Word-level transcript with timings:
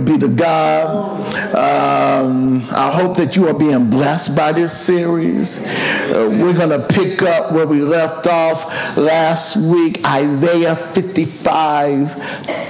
be 0.00 0.18
to 0.18 0.28
God. 0.28 1.34
Um, 1.54 2.64
I 2.70 2.90
hope 2.90 3.16
that 3.16 3.36
you 3.36 3.48
are 3.48 3.54
being 3.54 3.90
blessed 3.90 4.36
by 4.36 4.52
this 4.52 4.78
series. 4.78 5.64
Uh, 5.66 6.28
we're 6.30 6.54
going 6.54 6.70
to 6.70 6.86
pick 6.86 7.22
up 7.22 7.52
where 7.52 7.66
we 7.66 7.82
left 7.82 8.26
off 8.26 8.64
last 8.96 9.56
week, 9.56 10.04
Isaiah 10.06 10.76
55, 10.76 12.14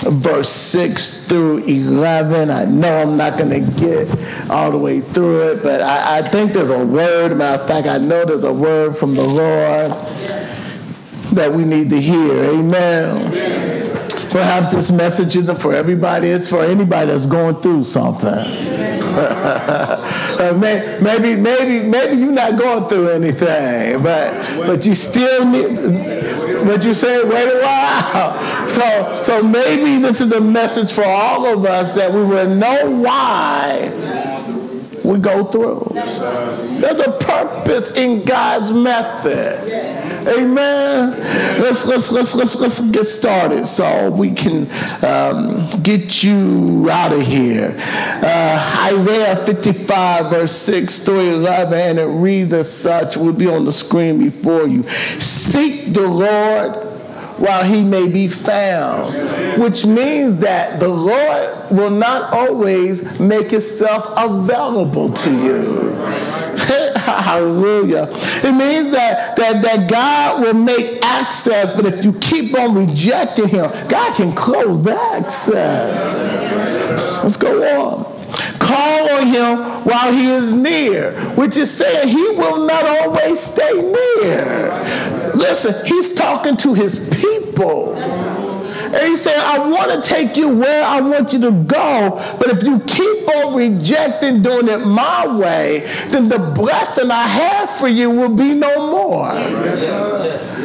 verse 0.02 0.50
6 0.50 1.26
through 1.26 1.58
11. 1.64 2.50
I 2.50 2.64
know 2.64 3.02
I'm 3.02 3.16
not 3.16 3.38
going 3.38 3.50
to 3.50 3.80
get 3.80 4.50
all 4.50 4.70
the 4.70 4.78
way 4.78 5.00
through 5.00 5.52
it, 5.52 5.62
but 5.62 5.80
I, 5.80 6.18
I 6.18 6.22
think 6.28 6.52
there's 6.52 6.70
a 6.70 6.84
word. 6.84 7.36
Matter 7.36 7.62
of 7.62 7.68
fact, 7.68 7.86
I 7.86 7.98
know 7.98 8.24
there's 8.24 8.44
a 8.44 8.52
word 8.52 8.96
from 8.96 9.14
the 9.14 9.24
Lord 9.24 9.90
that 11.32 11.52
we 11.52 11.64
need 11.64 11.90
to 11.90 12.00
hear. 12.00 12.44
Amen. 12.44 13.26
Amen. 13.26 13.69
Perhaps 14.30 14.74
this 14.74 14.90
message 14.90 15.34
isn't 15.36 15.60
for 15.60 15.74
everybody, 15.74 16.28
it's 16.28 16.48
for 16.48 16.62
anybody 16.62 17.10
that's 17.10 17.26
going 17.26 17.56
through 17.56 17.84
something. 17.84 18.28
uh, 19.10 20.56
maybe, 21.02 21.40
maybe, 21.40 21.84
maybe 21.84 22.16
you're 22.16 22.30
not 22.30 22.56
going 22.56 22.88
through 22.88 23.08
anything, 23.08 24.00
but 24.02 24.32
but 24.66 24.86
you 24.86 24.94
still 24.94 25.44
need. 25.44 25.76
But 26.64 26.84
you 26.84 26.94
say, 26.94 27.24
wait 27.24 27.48
a 27.48 27.60
while. 27.60 28.60
So, 28.70 29.22
so 29.24 29.42
maybe 29.42 30.00
this 30.00 30.20
is 30.20 30.32
a 30.32 30.40
message 30.40 30.92
for 30.92 31.02
all 31.02 31.44
of 31.44 31.64
us 31.64 31.96
that 31.96 32.12
we 32.12 32.22
will 32.22 32.54
know 32.54 32.88
why 32.88 33.90
we 35.02 35.18
go 35.18 35.44
through. 35.44 35.90
There's 35.92 37.00
a 37.00 37.18
purpose 37.18 37.90
in 37.96 38.24
God's 38.24 38.70
method. 38.70 39.66
Amen. 40.26 41.18
Let's 41.60 41.86
let's 41.86 42.12
let's 42.12 42.34
let's 42.34 42.56
let's 42.56 42.80
get 42.90 43.04
started 43.06 43.66
so 43.66 44.10
we 44.10 44.32
can 44.32 44.70
um, 45.04 45.68
get 45.82 46.22
you 46.22 46.88
out 46.90 47.12
of 47.12 47.22
here. 47.22 47.74
Uh, 47.78 48.90
Isaiah 48.92 49.36
55 49.36 50.30
verse 50.30 50.52
6 50.52 50.98
through 51.00 51.34
11, 51.34 51.78
and 51.78 51.98
it 51.98 52.04
reads 52.04 52.52
as 52.52 52.72
such. 52.72 53.16
Will 53.16 53.32
be 53.32 53.48
on 53.48 53.64
the 53.64 53.72
screen 53.72 54.18
before 54.18 54.66
you. 54.66 54.82
Seek 55.18 55.94
the 55.94 56.06
Lord 56.06 56.90
while 57.40 57.64
he 57.64 57.82
may 57.82 58.06
be 58.06 58.28
found, 58.28 59.14
which 59.60 59.86
means 59.86 60.36
that 60.36 60.78
the 60.78 60.88
Lord 60.88 61.70
will 61.70 61.90
not 61.90 62.32
always 62.34 63.18
make 63.18 63.50
himself 63.50 64.06
available 64.16 65.10
to 65.10 65.30
you. 65.30 66.29
Hallelujah. 66.96 68.08
It 68.10 68.52
means 68.54 68.90
that, 68.92 69.36
that, 69.36 69.62
that 69.62 69.90
God 69.90 70.42
will 70.42 70.54
make 70.54 71.04
access, 71.04 71.72
but 71.72 71.86
if 71.86 72.04
you 72.04 72.12
keep 72.14 72.58
on 72.58 72.74
rejecting 72.74 73.48
him, 73.48 73.70
God 73.88 74.14
can 74.14 74.34
close 74.34 74.84
the 74.84 74.94
access. 74.94 76.18
Let's 77.22 77.36
go 77.36 77.62
on. 77.62 78.20
Call 78.58 79.10
on 79.10 79.26
him 79.26 79.84
while 79.84 80.12
he 80.12 80.30
is 80.30 80.52
near, 80.52 81.12
which 81.34 81.56
is 81.56 81.74
saying 81.76 82.08
he 82.08 82.30
will 82.30 82.66
not 82.66 82.84
always 82.84 83.40
stay 83.40 83.72
near. 83.72 84.70
Listen, 85.34 85.74
he's 85.86 86.14
talking 86.14 86.56
to 86.58 86.74
his 86.74 87.08
people. 87.16 87.94
And 88.92 89.06
he 89.06 89.16
said, 89.16 89.36
I 89.36 89.68
want 89.68 89.92
to 89.92 90.08
take 90.08 90.36
you 90.36 90.48
where 90.48 90.84
I 90.84 91.00
want 91.00 91.32
you 91.32 91.40
to 91.42 91.52
go, 91.52 92.36
but 92.38 92.48
if 92.48 92.64
you 92.64 92.80
keep 92.80 93.28
on 93.28 93.54
rejecting 93.54 94.42
doing 94.42 94.68
it 94.68 94.78
my 94.78 95.26
way, 95.26 95.80
then 96.08 96.28
the 96.28 96.38
blessing 96.38 97.10
I 97.10 97.22
have 97.22 97.70
for 97.70 97.86
you 97.86 98.10
will 98.10 98.34
be 98.34 98.52
no 98.52 98.90
more. 98.90 99.32
Yes, 99.32 99.82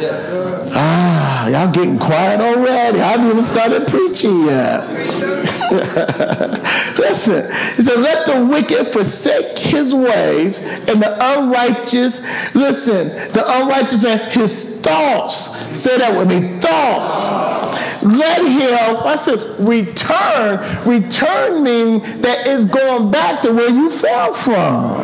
yes, 0.00 0.72
ah, 0.74 1.48
y'all 1.48 1.72
getting 1.72 1.98
quiet 1.98 2.40
already. 2.40 3.00
I 3.00 3.12
haven't 3.12 3.30
even 3.30 3.44
started 3.44 3.86
preaching 3.86 4.46
yet. 4.46 5.55
Listen, 6.98 7.50
he 7.76 7.82
said, 7.82 8.00
let 8.00 8.26
the 8.26 8.46
wicked 8.46 8.86
forsake 8.88 9.58
his 9.58 9.94
ways 9.94 10.60
and 10.60 11.02
the 11.02 11.16
unrighteous, 11.20 12.20
listen, 12.54 13.08
the 13.32 13.42
unrighteous 13.44 14.02
man, 14.02 14.30
his 14.30 14.80
thoughts, 14.80 15.56
say 15.76 15.98
that 15.98 16.16
with 16.16 16.28
me, 16.28 16.58
thoughts 16.60 17.76
let 18.06 18.42
him, 18.42 19.04
what's 19.04 19.26
this, 19.26 19.44
return. 19.58 20.58
Return 20.86 21.62
means 21.62 22.02
that 22.20 22.46
it's 22.46 22.64
going 22.64 23.10
back 23.10 23.42
to 23.42 23.52
where 23.52 23.70
you 23.70 23.90
fell 23.90 24.32
from. 24.32 25.00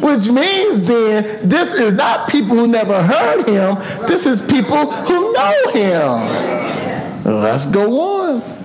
Which 0.00 0.28
means 0.28 0.82
then, 0.82 1.48
this 1.48 1.74
is 1.74 1.94
not 1.94 2.28
people 2.28 2.56
who 2.56 2.66
never 2.68 3.02
heard 3.02 3.48
him, 3.48 3.76
this 4.06 4.26
is 4.26 4.40
people 4.42 4.92
who 4.92 5.32
know 5.32 5.70
him. 5.72 7.24
Let's 7.24 7.66
go 7.66 8.00
on. 8.00 8.55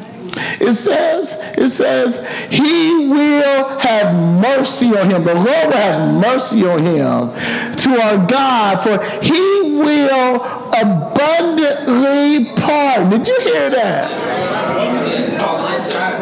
It 0.62 0.76
says, 0.76 1.38
it 1.58 1.72
says, 1.72 2.18
He 2.50 3.08
will 3.10 3.80
have 3.80 4.16
mercy 4.16 4.96
on 4.96 5.10
him. 5.10 5.24
The 5.24 5.34
Lord 5.34 5.48
will 5.48 5.72
have 5.72 6.22
mercy 6.22 6.66
on 6.68 6.80
him 6.84 7.32
to 7.78 7.90
our 8.00 8.28
God, 8.28 8.84
for 8.84 9.04
He 9.24 9.72
will 9.74 10.36
abundantly 10.70 12.54
pardon. 12.56 13.10
Did 13.10 13.28
you 13.28 13.40
hear 13.42 13.70
that? 13.72 14.12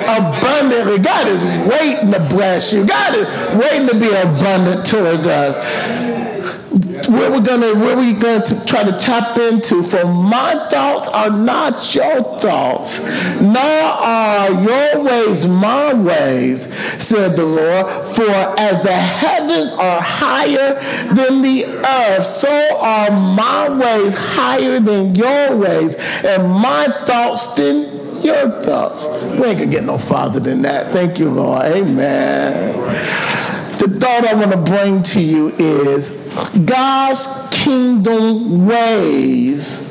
Abundantly. 0.07 0.99
God 0.99 1.27
is 1.27 1.43
waiting 1.69 2.11
to 2.13 2.19
bless 2.29 2.71
you. 2.71 2.85
God 2.85 3.15
is 3.15 3.27
waiting 3.59 3.87
to 3.89 3.95
be 3.95 4.07
abundant 4.07 4.85
towards 4.85 5.27
us 5.27 5.57
where 7.07 7.31
we're 7.31 7.39
gonna 7.39 7.73
where 7.75 7.95
we 7.95 8.13
going 8.13 8.41
to 8.43 8.65
try 8.65 8.83
to 8.83 8.91
tap 8.97 9.37
into 9.37 9.83
for 9.83 10.05
my 10.05 10.67
thoughts 10.69 11.07
are 11.09 11.29
not 11.29 11.93
your 11.95 12.21
thoughts 12.39 12.99
nor 13.41 13.55
are 13.57 14.51
your 14.61 15.03
ways 15.03 15.45
my 15.45 15.93
ways 15.93 16.73
said 17.01 17.35
the 17.35 17.45
lord. 17.45 17.85
For 18.15 18.29
as 18.59 18.81
the 18.81 18.93
heavens 18.93 19.71
are 19.73 20.01
higher 20.01 20.75
than 21.13 21.41
the 21.41 21.65
earth 21.65 22.25
so 22.25 22.77
are 22.77 23.11
my 23.11 23.69
ways 23.69 24.13
higher 24.13 24.79
than 24.79 25.15
your 25.15 25.55
ways 25.55 25.95
and 26.23 26.49
my 26.49 26.87
thoughts 27.05 27.47
than 27.55 28.23
your 28.23 28.49
thoughts. 28.61 29.07
We 29.07 29.47
ain't 29.47 29.59
gonna 29.59 29.67
get 29.67 29.83
no 29.83 29.97
farther 29.97 30.39
than 30.39 30.61
that. 30.63 30.91
Thank 30.91 31.19
you 31.19 31.29
lord. 31.29 31.65
Amen. 31.65 32.75
The 33.79 33.87
thought 33.87 34.27
i 34.27 34.33
want 34.33 34.51
to 34.51 34.57
bring 34.57 35.01
to 35.03 35.21
you 35.21 35.55
is 35.57 36.09
God's 36.65 37.27
kingdom 37.51 38.65
ways 38.67 39.85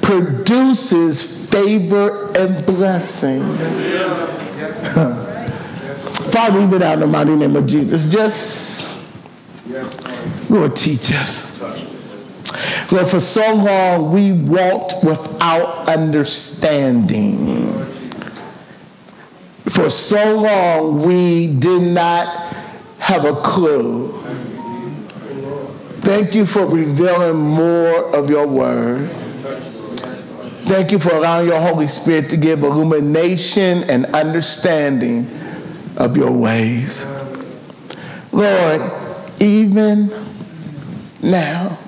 produces 0.00 1.46
favor 1.50 2.32
and 2.36 2.64
blessing. 2.66 3.42
Father, 6.32 6.62
even 6.62 6.82
out 6.82 6.94
in 6.94 7.00
the 7.00 7.06
mighty 7.06 7.36
name 7.36 7.56
of 7.56 7.66
Jesus, 7.66 8.06
just 8.06 8.98
Lord, 10.48 10.76
teach 10.76 11.12
us. 11.12 11.52
Lord, 12.92 13.08
for 13.08 13.20
so 13.20 13.54
long 13.54 14.12
we 14.12 14.32
walked 14.32 15.02
without 15.02 15.88
understanding. 15.88 17.72
For 19.70 19.88
so 19.88 20.36
long 20.40 21.02
we 21.02 21.46
did 21.46 21.82
not 21.82 22.54
have 22.98 23.24
a 23.24 23.40
clue. 23.40 24.12
Thank 26.02 26.34
you 26.34 26.46
for 26.46 26.66
revealing 26.66 27.36
more 27.36 28.14
of 28.14 28.28
your 28.28 28.46
word. 28.46 29.08
Thank 30.64 30.90
you 30.90 30.98
for 30.98 31.14
allowing 31.14 31.46
your 31.46 31.60
Holy 31.60 31.86
Spirit 31.86 32.28
to 32.30 32.36
give 32.36 32.64
illumination 32.64 33.84
and 33.84 34.06
understanding 34.06 35.30
of 35.96 36.16
your 36.16 36.32
ways. 36.32 37.06
Lord, 38.32 38.82
even 39.38 40.12
now, 41.22 41.78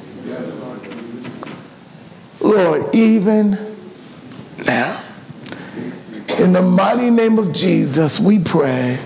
Lord, 2.40 2.94
even 2.94 3.58
now, 4.64 5.02
in 6.38 6.52
the 6.52 6.62
mighty 6.62 7.10
name 7.10 7.38
of 7.38 7.52
Jesus, 7.52 8.20
we 8.20 8.38
pray. 8.38 9.00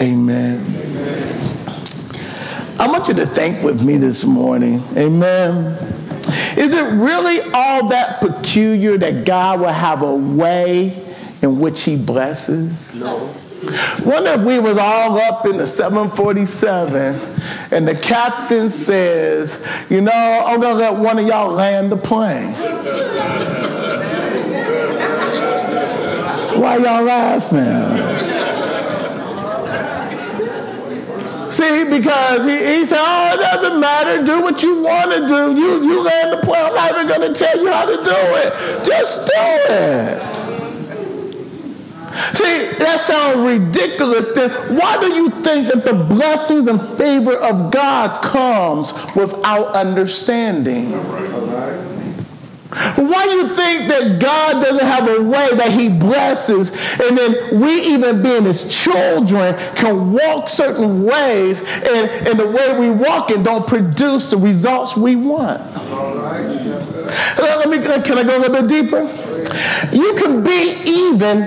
Amen. 0.00 0.60
Amen. 0.60 1.01
I 2.82 2.88
want 2.88 3.06
you 3.06 3.14
to 3.14 3.26
think 3.26 3.62
with 3.62 3.84
me 3.84 3.96
this 3.96 4.24
morning. 4.24 4.82
Amen. 4.96 5.66
Is 6.56 6.74
it 6.74 6.82
really 6.82 7.40
all 7.54 7.86
that 7.90 8.20
peculiar 8.20 8.98
that 8.98 9.24
God 9.24 9.60
will 9.60 9.68
have 9.68 10.02
a 10.02 10.12
way 10.12 11.00
in 11.42 11.60
which 11.60 11.82
he 11.82 11.96
blesses? 11.96 12.92
No. 12.92 13.32
Wonder 14.04 14.30
if 14.30 14.40
we 14.40 14.58
was 14.58 14.78
all 14.78 15.16
up 15.16 15.46
in 15.46 15.58
the 15.58 15.66
747 15.68 17.20
and 17.70 17.86
the 17.86 17.94
captain 17.94 18.68
says, 18.68 19.64
you 19.88 20.00
know, 20.00 20.42
I'm 20.44 20.60
gonna 20.60 20.74
let 20.74 20.96
one 20.96 21.20
of 21.20 21.26
y'all 21.28 21.52
land 21.52 21.92
the 21.92 21.96
plane. 21.96 22.52
Why 26.60 26.78
y'all 26.78 27.04
laughing? 27.04 28.11
See, 31.52 31.84
because 31.84 32.46
he, 32.46 32.56
he 32.56 32.86
said, 32.86 32.96
oh, 32.98 33.34
it 33.34 33.36
doesn't 33.36 33.78
matter. 33.78 34.24
Do 34.24 34.40
what 34.40 34.62
you 34.62 34.80
want 34.80 35.12
to 35.12 35.28
do. 35.28 35.54
You, 35.54 35.84
you 35.84 36.02
land 36.02 36.32
the 36.32 36.38
plane. 36.38 36.64
I'm 36.64 36.74
not 36.74 36.90
even 36.92 37.06
going 37.06 37.32
to 37.32 37.38
tell 37.38 37.60
you 37.60 37.70
how 37.70 37.84
to 37.84 37.96
do 37.96 38.16
it. 38.16 38.84
Just 38.84 39.26
do 39.26 39.32
it. 39.36 40.22
See, 42.34 42.68
that 42.78 43.00
sounds 43.00 43.36
ridiculous. 43.38 44.32
Then 44.32 44.50
why 44.76 44.98
do 44.98 45.14
you 45.14 45.28
think 45.28 45.68
that 45.68 45.84
the 45.84 45.92
blessings 45.92 46.68
and 46.68 46.80
favor 46.80 47.34
of 47.34 47.70
God 47.70 48.22
comes 48.22 48.92
without 49.14 49.74
understanding? 49.74 50.92
Why 52.72 53.26
do 53.26 53.32
you 53.32 53.48
think 53.48 53.88
that 53.90 54.18
God 54.18 54.62
doesn't 54.62 54.86
have 54.86 55.06
a 55.06 55.22
way 55.22 55.54
that 55.56 55.72
He 55.72 55.90
blesses, 55.90 56.70
and 56.70 57.18
then 57.18 57.60
we, 57.60 57.82
even 57.92 58.22
being 58.22 58.44
His 58.44 58.64
children, 58.74 59.54
can 59.74 60.12
walk 60.12 60.48
certain 60.48 61.02
ways, 61.04 61.60
and, 61.60 62.10
and 62.28 62.38
the 62.38 62.50
way 62.50 62.78
we 62.78 62.90
walk 62.90 63.30
and 63.30 63.44
don't 63.44 63.66
produce 63.66 64.30
the 64.30 64.38
results 64.38 64.96
we 64.96 65.16
want? 65.16 65.60
Let 67.36 67.68
me, 67.68 67.76
can 67.78 68.18
I 68.18 68.22
go 68.24 68.38
a 68.38 68.40
little 68.40 68.54
bit 68.54 68.68
deeper? 68.68 69.02
You 69.94 70.14
can 70.14 70.42
be 70.42 70.82
even 70.86 71.40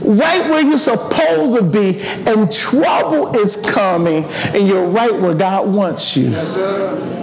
right 0.00 0.48
where 0.50 0.60
you're 0.60 0.76
supposed 0.76 1.56
to 1.56 1.62
be, 1.62 2.02
and 2.02 2.52
trouble 2.52 3.34
is 3.36 3.56
coming, 3.56 4.24
and 4.24 4.68
you're 4.68 4.86
right 4.86 5.14
where 5.14 5.34
God 5.34 5.68
wants 5.72 6.14
you. 6.14 6.28
Yes, 6.28 6.52
sir. 6.54 7.14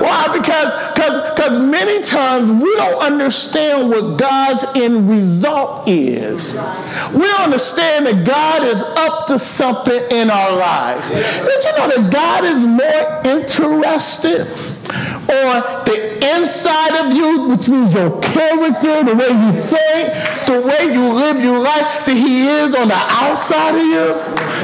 Why? 0.00 0.36
Because 0.36 0.72
because 1.10 1.58
many 1.58 2.02
times 2.02 2.62
we 2.62 2.74
don't 2.76 3.02
understand 3.02 3.90
what 3.90 4.18
God's 4.18 4.64
end 4.74 5.08
result 5.08 5.88
is. 5.88 6.54
We 7.12 7.30
understand 7.40 8.06
that 8.06 8.24
God 8.26 8.64
is 8.64 8.80
up 8.80 9.26
to 9.28 9.38
something 9.38 10.02
in 10.10 10.30
our 10.30 10.56
lives. 10.56 11.10
Did 11.10 11.64
you 11.64 11.72
know 11.76 11.88
that 11.88 12.10
God 12.12 12.44
is 12.44 12.64
more 12.64 13.20
interested 13.24 14.48
on 15.24 15.84
the 15.84 16.14
inside 16.36 17.06
of 17.06 17.14
you, 17.14 17.48
which 17.48 17.68
means 17.68 17.94
your 17.94 18.20
character, 18.20 19.04
the 19.04 19.14
way 19.14 19.28
you 19.28 19.52
think, 19.52 20.12
the 20.46 20.60
way 20.60 20.92
you 20.92 21.12
live 21.12 21.40
your 21.42 21.58
life, 21.58 22.04
that 22.04 22.16
He 22.16 22.46
is 22.46 22.74
on 22.74 22.88
the 22.88 23.02
outside 23.08 23.74
of 23.74 23.82
you. 23.82 24.12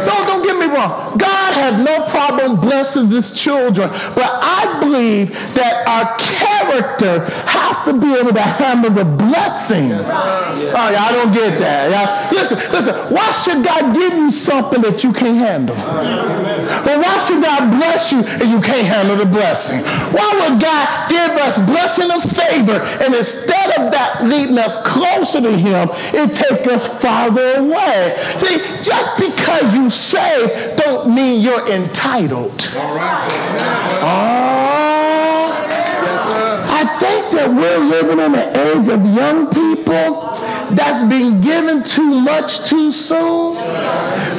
Don't, 0.04 0.26
don't 0.28 0.44
get 0.44 0.56
me 0.58 0.66
wrong. 0.66 1.16
God 1.16 1.49
has 1.52 1.78
no 1.84 2.06
problem 2.06 2.60
blessing 2.60 3.08
His 3.08 3.32
children, 3.32 3.88
but 4.14 4.28
I 4.28 4.78
believe 4.80 5.30
that 5.54 5.86
our 5.86 6.16
character 6.18 7.24
has 7.46 7.78
to 7.84 7.92
be 7.92 8.14
able 8.14 8.32
to 8.32 8.40
handle 8.40 8.90
the 8.90 9.04
blessing. 9.04 9.92
Oh, 9.92 10.88
y'all 10.90 11.12
don't 11.12 11.32
get 11.32 11.58
that. 11.58 11.90
Y'all, 11.90 12.38
listen, 12.38 12.58
listen. 12.70 12.94
Why 13.14 13.30
should 13.32 13.64
God 13.64 13.94
give 13.94 14.12
you 14.12 14.30
something 14.30 14.82
that 14.82 15.02
you 15.04 15.12
can't 15.12 15.38
handle? 15.38 15.76
Or 15.76 16.96
why 16.98 17.18
should 17.26 17.42
God 17.42 17.70
bless 17.78 18.12
you 18.12 18.18
and 18.22 18.50
you 18.50 18.60
can't 18.60 18.86
handle 18.86 19.16
the 19.16 19.26
blessing? 19.26 19.80
Why 20.14 20.28
would 20.40 20.60
God 20.60 21.10
give 21.10 21.30
us 21.42 21.58
blessing 21.58 22.10
and 22.10 22.22
favor. 22.22 22.78
And 23.02 23.14
instead 23.14 23.70
of 23.78 23.90
that 23.92 24.22
leading 24.24 24.58
us 24.58 24.78
closer 24.82 25.40
to 25.40 25.56
Him, 25.56 25.88
it 26.14 26.34
take 26.34 26.66
us 26.68 26.86
farther 27.00 27.56
away. 27.56 28.16
See, 28.36 28.58
just 28.82 29.16
because 29.18 29.74
you 29.74 29.90
save 29.90 30.76
don't 30.76 31.14
mean 31.14 31.39
you're 31.40 31.66
entitled. 31.68 32.70
All 32.76 32.94
right. 32.94 33.30
Oh, 34.02 34.60
I 36.68 36.84
think 36.98 37.32
that 37.32 37.48
we're 37.48 37.78
living 37.78 38.18
in 38.18 38.32
the 38.32 38.46
age 38.58 38.88
of 38.88 39.04
young 39.14 39.46
people 39.50 40.30
that's 40.76 41.02
been 41.02 41.40
given 41.40 41.82
too 41.82 42.20
much 42.20 42.68
too 42.68 42.92
soon. 42.92 43.56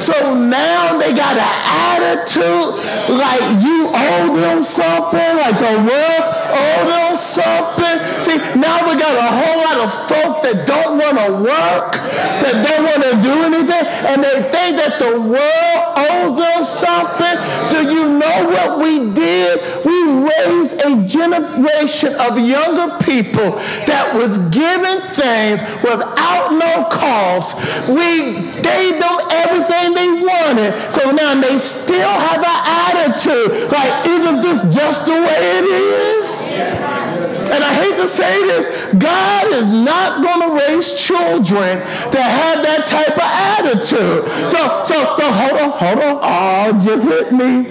So 0.00 0.34
now 0.34 0.98
they 0.98 1.12
got 1.14 1.36
an 1.36 1.54
attitude 1.94 2.82
like 3.08 3.62
you 3.62 3.88
owe 3.92 4.34
them 4.34 4.62
something, 4.62 5.36
like 5.36 5.58
the 5.58 5.76
world 5.78 6.24
owe 6.50 6.84
them 6.88 7.16
something. 7.16 7.96
See, 8.20 8.38
now 8.58 8.88
we 8.88 8.98
got 8.98 9.14
a 9.14 9.30
whole 9.30 9.60
lot 9.62 9.78
of 9.78 9.90
folk 10.08 10.42
that 10.42 10.66
don't 10.66 10.98
want 10.98 11.18
to 11.18 11.32
work, 11.38 11.92
that 12.42 12.66
don't 12.66 12.84
want 12.84 13.02
to 13.06 13.14
do 13.22 13.34
anything, 13.46 13.84
and 14.10 14.22
they 14.22 14.42
think 14.50 14.76
that 14.78 14.98
the 14.98 15.20
world 15.20 15.80
owes 15.96 16.34
them 16.36 16.64
something. 16.64 17.36
Do 17.70 17.94
you 17.94 18.18
know 18.18 18.38
what 18.50 18.78
we 18.78 19.12
did? 19.12 19.60
We 19.84 19.98
raised 20.26 20.82
a 20.82 21.06
generation 21.06 22.14
of 22.14 22.38
younger 22.38 22.98
people 23.04 23.52
that 23.86 24.14
was 24.14 24.38
given 24.48 25.00
things 25.10 25.62
without 25.82 26.21
without 26.22 26.52
no 26.52 26.88
cost. 26.88 27.56
We 27.88 28.50
gave 28.62 29.00
them 29.00 29.18
everything 29.30 29.94
they 29.94 30.08
wanted. 30.08 30.72
So 30.92 31.10
now 31.10 31.40
they 31.40 31.58
still 31.58 32.08
have 32.08 32.38
an 32.38 32.60
attitude 32.64 33.70
like, 33.70 34.06
isn't 34.06 34.40
this 34.40 34.74
just 34.74 35.06
the 35.06 35.12
way 35.12 35.38
it 35.58 35.64
is? 35.64 36.42
And 37.52 37.62
I 37.62 37.74
hate 37.74 37.96
to 37.96 38.08
say 38.08 38.40
this, 38.44 38.94
God 38.94 39.52
is 39.52 39.68
not 39.68 40.22
going 40.22 40.48
to 40.48 40.66
raise 40.66 40.94
children 40.94 41.80
that 42.10 42.28
have 42.40 42.64
that 42.64 42.86
type 42.86 43.12
of 43.12 43.28
attitude. 43.68 44.24
So, 44.50 44.84
so, 44.84 45.14
so 45.16 45.30
hold 45.30 45.60
on, 45.60 45.70
hold 45.70 45.98
on. 45.98 46.18
Oh, 46.22 46.80
just 46.82 47.04
hit 47.04 47.30
me. 47.30 47.68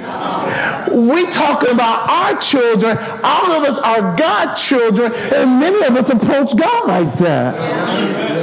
We 1.09 1.25
talking 1.31 1.71
about 1.71 2.09
our 2.09 2.39
children. 2.39 2.95
All 3.23 3.51
of 3.51 3.63
us 3.63 3.79
are 3.79 4.15
God 4.15 4.53
children, 4.53 5.11
and 5.33 5.59
many 5.59 5.83
of 5.83 5.95
us 5.95 6.09
approach 6.11 6.55
God 6.55 6.87
like 6.87 7.15
that. 7.15 8.40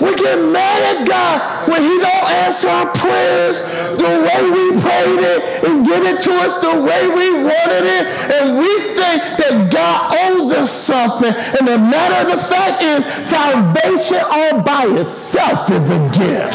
We 0.00 0.14
get 0.14 0.38
mad 0.52 0.80
at 0.94 1.06
God 1.06 1.68
when 1.68 1.82
He 1.82 1.98
don't 1.98 2.28
answer 2.46 2.68
our 2.68 2.86
prayers 2.94 3.60
the 3.98 4.12
way 4.22 4.40
we 4.50 4.80
prayed 4.80 5.22
it 5.22 5.64
and 5.64 5.84
give 5.84 6.04
it 6.04 6.20
to 6.22 6.32
us 6.46 6.60
the 6.62 6.70
way 6.70 7.08
we 7.08 7.42
wanted 7.42 7.84
it. 7.84 8.04
And 8.38 8.58
we 8.58 8.94
think 8.94 9.18
that 9.42 9.68
God 9.72 10.14
owes 10.14 10.52
us 10.52 10.70
something. 10.70 11.34
And 11.34 11.66
the 11.66 11.78
matter 11.78 12.30
of 12.30 12.38
the 12.38 12.42
fact 12.42 12.82
is, 12.82 13.02
salvation 13.28 14.22
all 14.22 14.62
by 14.62 14.86
itself 14.98 15.70
is 15.70 15.90
a 15.90 15.98
gift. 16.14 16.54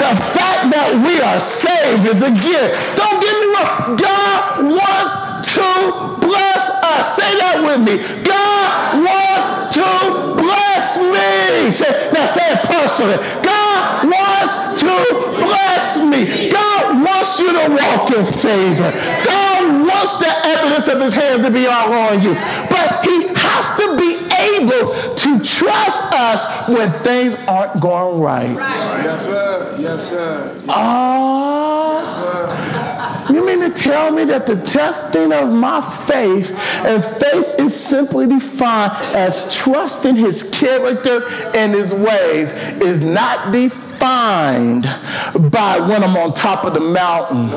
The 0.00 0.16
fact 0.32 0.72
that 0.72 0.96
we 1.04 1.20
are 1.20 1.40
saved 1.40 2.08
is 2.08 2.20
a 2.22 2.32
gift. 2.32 2.72
Don't 2.96 3.20
get 3.20 3.34
me 3.36 3.46
wrong. 3.60 3.96
God 4.00 4.40
wants 4.72 5.20
to 5.52 5.68
bless 6.24 6.70
us. 6.70 7.16
Say 7.16 7.28
that 7.44 7.60
with 7.60 7.84
me. 7.84 8.00
God 8.24 9.04
wants 9.04 9.74
to 9.76 10.40
bless 10.40 10.69
me. 10.96 11.70
Say, 11.70 12.10
now 12.12 12.26
say 12.26 12.46
it 12.52 12.62
personally. 12.64 13.16
God 13.42 14.08
wants 14.08 14.80
to 14.80 14.94
bless 15.38 15.96
me. 15.98 16.50
God 16.50 17.04
wants 17.04 17.38
you 17.38 17.52
to 17.52 17.66
walk 17.70 18.10
in 18.10 18.24
favor. 18.24 18.90
God 19.24 19.86
wants 19.86 20.16
the 20.16 20.32
evidence 20.44 20.88
of 20.88 21.00
his 21.00 21.14
hands 21.14 21.44
to 21.44 21.50
be 21.50 21.66
all 21.66 21.92
on 21.92 22.22
you. 22.22 22.34
But 22.68 23.04
he 23.04 23.28
has 23.34 23.70
to 23.78 23.96
be 23.96 24.16
able 24.40 24.94
to 25.14 25.30
trust 25.44 26.02
us 26.12 26.68
when 26.68 26.90
things 27.02 27.34
aren't 27.46 27.80
going 27.80 28.20
right. 28.20 28.54
Yes, 29.04 29.26
sir. 29.26 29.76
Yes, 29.78 30.08
sir. 30.08 30.62
Ah. 30.68 32.00
Yes, 32.02 32.14
sir. 32.16 32.69
You 33.32 33.46
mean 33.46 33.60
to 33.60 33.70
tell 33.70 34.10
me 34.10 34.24
that 34.24 34.46
the 34.46 34.60
testing 34.62 35.32
of 35.32 35.52
my 35.52 35.80
faith, 35.80 36.50
and 36.84 37.04
faith 37.04 37.60
is 37.60 37.78
simply 37.78 38.26
defined 38.26 38.92
as 39.14 39.54
trusting 39.54 40.16
his 40.16 40.42
character 40.50 41.28
and 41.54 41.72
his 41.72 41.94
ways, 41.94 42.52
is 42.82 43.04
not 43.04 43.52
defined 43.52 44.84
by 45.52 45.78
when 45.88 46.02
I'm 46.02 46.16
on 46.16 46.32
top 46.32 46.64
of 46.64 46.74
the 46.74 46.80
mountain. 46.80 47.50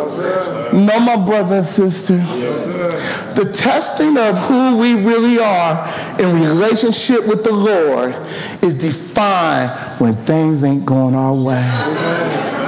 No, 0.86 1.00
my 1.00 1.15
brother 1.15 1.58
and 1.58 1.65
sister. 1.65 2.18
the 2.18 3.51
testing 3.53 4.18
of 4.18 4.38
who 4.38 4.77
we 4.77 4.94
really 4.94 5.39
are 5.39 6.20
in 6.20 6.42
relationship 6.42 7.25
with 7.25 7.44
the 7.44 7.53
Lord 7.53 8.13
is 8.62 8.75
defined 8.75 9.72
when 10.00 10.15
things 10.25 10.63
ain't 10.63 10.86
going 10.86 11.15
our 11.15 11.34
way. 11.34 12.62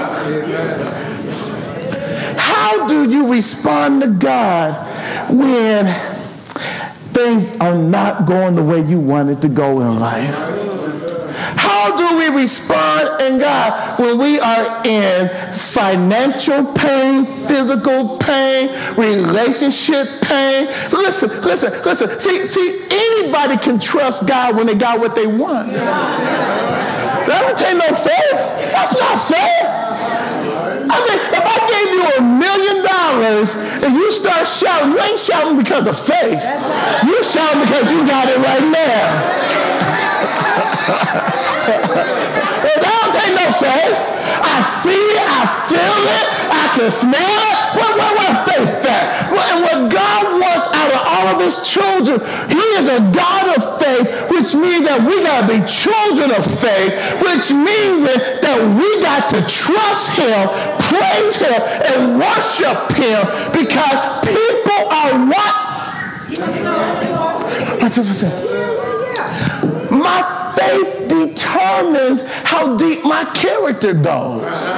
How 2.85 2.89
do 2.89 3.09
you 3.09 3.31
respond 3.31 4.03
to 4.03 4.07
God 4.09 4.75
when 5.31 5.87
things 7.15 7.57
are 7.57 7.75
not 7.75 8.27
going 8.27 8.53
the 8.53 8.61
way 8.61 8.79
you 8.79 8.99
want 8.99 9.31
it 9.31 9.41
to 9.41 9.49
go 9.49 9.81
in 9.81 9.99
life? 9.99 10.35
How 11.57 11.97
do 11.97 12.15
we 12.19 12.41
respond 12.41 13.21
in 13.21 13.39
God 13.39 13.97
when 13.97 14.19
we 14.19 14.39
are 14.39 14.83
in 14.85 15.29
financial 15.55 16.63
pain, 16.73 17.25
physical 17.25 18.19
pain, 18.19 18.69
relationship 18.95 20.21
pain? 20.21 20.67
Listen, 20.91 21.41
listen, 21.41 21.71
listen. 21.81 22.19
See, 22.19 22.45
see, 22.45 22.85
anybody 22.91 23.57
can 23.57 23.79
trust 23.79 24.27
God 24.27 24.55
when 24.55 24.67
they 24.67 24.75
got 24.75 24.99
what 24.99 25.15
they 25.15 25.25
want. 25.25 25.73
That 25.73 27.41
don't 27.41 27.57
take 27.57 27.77
no 27.79 27.95
faith. 27.95 28.71
That's 28.73 28.93
not 28.93 29.17
fair. 29.27 29.85
I 30.87 30.99
mean, 31.09 31.34
gave 31.67 31.89
you 31.93 32.03
a 32.17 32.22
million 32.22 32.84
dollars 32.84 33.55
and 33.55 33.95
you 33.95 34.12
start 34.12 34.48
shouting, 34.48 34.91
you 34.91 35.00
ain't 35.00 35.19
shouting 35.19 35.57
because 35.57 35.88
of 35.88 35.98
faith. 36.00 36.43
You 37.05 37.24
shouting 37.24 37.62
because 37.62 37.91
you 37.91 38.05
got 38.05 38.29
it 38.29 38.38
right 38.38 38.65
now. 38.69 39.05
well, 42.65 42.77
that 42.81 42.93
don't 43.01 43.13
take 43.13 43.34
no 43.36 43.48
faith. 43.57 43.98
I 44.41 44.54
see 44.65 45.01
it, 45.15 45.25
I 45.25 45.43
feel 45.69 46.00
it, 46.17 46.25
I 46.51 46.65
can 46.75 46.89
smell 46.91 47.38
it. 47.50 47.55
What, 47.75 47.91
what, 47.98 48.12
what 48.17 48.34
faith 48.50 48.86
at? 48.86 49.05
And 49.36 49.62
what 49.62 49.91
God 49.91 50.24
wants 50.39 50.67
out 50.72 50.91
of 50.91 51.01
all 51.05 51.27
of 51.36 51.38
his 51.41 51.60
children. 51.62 52.19
He 52.50 52.65
is 52.79 52.88
a 52.88 53.00
God 53.12 53.55
of 53.55 53.62
faith, 53.79 54.07
which 54.31 54.55
means 54.55 54.88
that 54.88 55.03
we 55.03 55.22
got 55.24 55.43
to 55.43 55.48
be 55.48 55.60
children 55.67 56.31
of 56.31 56.43
faith, 56.43 56.91
which 57.24 57.51
means 57.51 58.03
that, 58.07 58.41
that 58.41 58.60
we 58.75 58.88
got 59.01 59.29
to 59.31 59.39
trust 59.48 60.12
him, 60.15 60.50
praise 60.91 61.36
him, 61.36 61.60
and 61.91 62.19
worship 62.19 62.91
him 62.95 63.22
because 63.51 63.98
people 64.24 64.81
are 64.91 65.13
what? 65.27 65.55
What's 67.81 67.95
this? 67.95 68.24
My 69.91 70.53
faith 70.55 71.04
determines 71.35 72.21
how 72.43 72.77
deep 72.77 73.03
my 73.03 73.25
character 73.33 73.93
goes. 73.93 74.69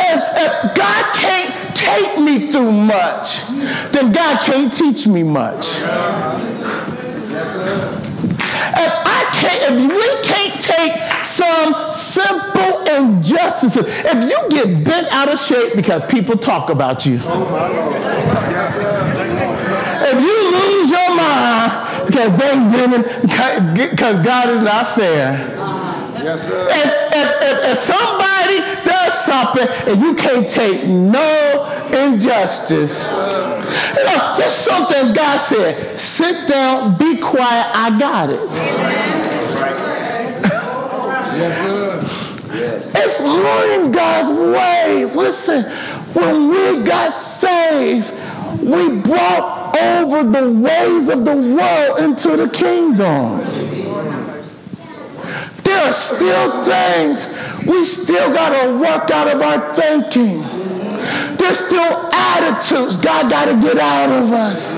If, 0.00 0.22
if 0.36 0.74
God 0.76 1.14
can't 1.14 1.74
take 1.76 2.18
me 2.18 2.52
through 2.52 2.72
much, 2.72 3.46
then 3.92 4.12
God 4.12 4.40
can't 4.42 4.72
teach 4.72 5.06
me 5.06 5.22
much. 5.22 5.78
If 8.70 8.92
I 9.06 9.30
can't, 9.32 9.62
if 9.72 9.76
we 9.92 10.22
can't 10.28 10.60
take 10.60 11.24
some 11.24 11.90
simple 11.90 12.84
injustices, 12.86 13.86
if 13.86 14.24
you 14.28 14.48
get 14.50 14.84
bent 14.84 15.08
out 15.12 15.32
of 15.32 15.38
shape 15.38 15.74
because 15.74 16.04
people 16.06 16.36
talk 16.36 16.70
about 16.70 17.06
you, 17.06 17.20
if 20.00 20.20
you 20.22 20.50
lose 20.52 20.90
your 20.90 21.16
mind 21.16 21.87
because 22.08 22.32
those 22.38 22.64
women, 22.74 23.02
because 23.74 24.24
God 24.24 24.48
is 24.48 24.62
not 24.62 24.88
fair. 24.94 25.36
Yes, 26.24 26.46
sir. 26.48 26.68
If, 26.70 26.86
if, 27.14 27.42
if, 27.42 27.72
if 27.72 27.78
somebody 27.78 28.58
does 28.84 29.12
something 29.12 29.68
and 29.86 30.00
you 30.00 30.14
can't 30.14 30.48
take 30.48 30.86
no 30.86 31.64
injustice, 31.92 33.10
you 33.10 34.04
know, 34.04 34.34
there's 34.36 34.54
something 34.54 35.12
God 35.12 35.36
said, 35.36 35.98
sit 35.98 36.48
down, 36.48 36.96
be 36.96 37.18
quiet, 37.18 37.66
I 37.74 37.98
got 37.98 38.30
it. 38.30 38.40
yes, 41.36 41.58
sir. 41.66 42.04
It's 42.96 43.20
learning 43.20 43.92
God's 43.92 44.30
ways. 44.30 45.14
Listen, 45.14 45.64
when 46.14 46.48
we 46.48 46.82
got 46.84 47.12
saved, 47.12 48.12
we 48.62 49.00
brought 49.00 49.57
over 49.76 50.24
the 50.24 50.50
ways 50.50 51.08
of 51.08 51.24
the 51.24 51.34
world 51.34 51.98
into 52.00 52.36
the 52.36 52.48
kingdom. 52.48 53.38
There 55.64 55.86
are 55.86 55.92
still 55.92 56.64
things 56.64 57.28
we 57.66 57.84
still 57.84 58.32
got 58.32 58.50
to 58.50 58.78
work 58.78 59.10
out 59.10 59.28
of 59.28 59.42
our 59.42 59.74
thinking. 59.74 60.67
There's 61.38 61.58
still 61.58 62.08
attitudes 62.12 62.96
God 62.96 63.30
got 63.30 63.46
to 63.46 63.56
get 63.60 63.78
out 63.78 64.10
of 64.10 64.32
us. 64.32 64.74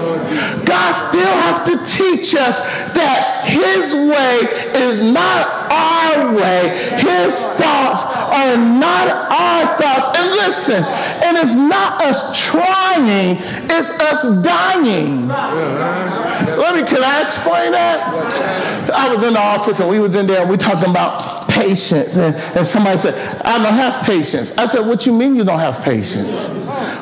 God 0.64 0.92
still 0.92 1.34
have 1.44 1.64
to 1.64 1.76
teach 1.84 2.34
us 2.34 2.58
that 2.94 3.44
his 3.46 3.94
way 3.94 4.46
is 4.80 5.00
not 5.00 5.60
our 5.70 6.34
way. 6.34 6.68
His 6.98 7.44
thoughts 7.58 8.04
are 8.04 8.56
not 8.56 9.08
our 9.08 9.78
thoughts. 9.78 10.18
And 10.18 10.30
listen, 10.32 10.82
and 11.24 11.36
it's 11.36 11.54
not 11.54 12.02
us 12.02 12.20
trying, 12.48 13.38
it's 13.70 13.90
us 13.90 14.22
dying. 14.42 15.28
Let 15.28 16.74
me, 16.74 16.82
can 16.82 17.02
I 17.02 17.22
explain 17.26 17.72
that? 17.72 18.90
I 18.94 19.14
was 19.14 19.24
in 19.24 19.34
the 19.34 19.40
office 19.40 19.80
and 19.80 19.88
we 19.88 20.00
was 20.00 20.14
in 20.16 20.26
there 20.26 20.42
and 20.42 20.50
we 20.50 20.56
talking 20.56 20.90
about 20.90 21.39
patience. 21.50 22.16
And, 22.16 22.34
and 22.56 22.66
somebody 22.66 22.98
said, 22.98 23.14
I 23.44 23.62
don't 23.62 23.74
have 23.74 24.04
patience. 24.04 24.56
I 24.56 24.66
said, 24.66 24.86
what 24.86 25.06
you 25.06 25.12
mean 25.12 25.36
you 25.36 25.44
don't 25.44 25.58
have 25.58 25.82
patience? 25.82 26.48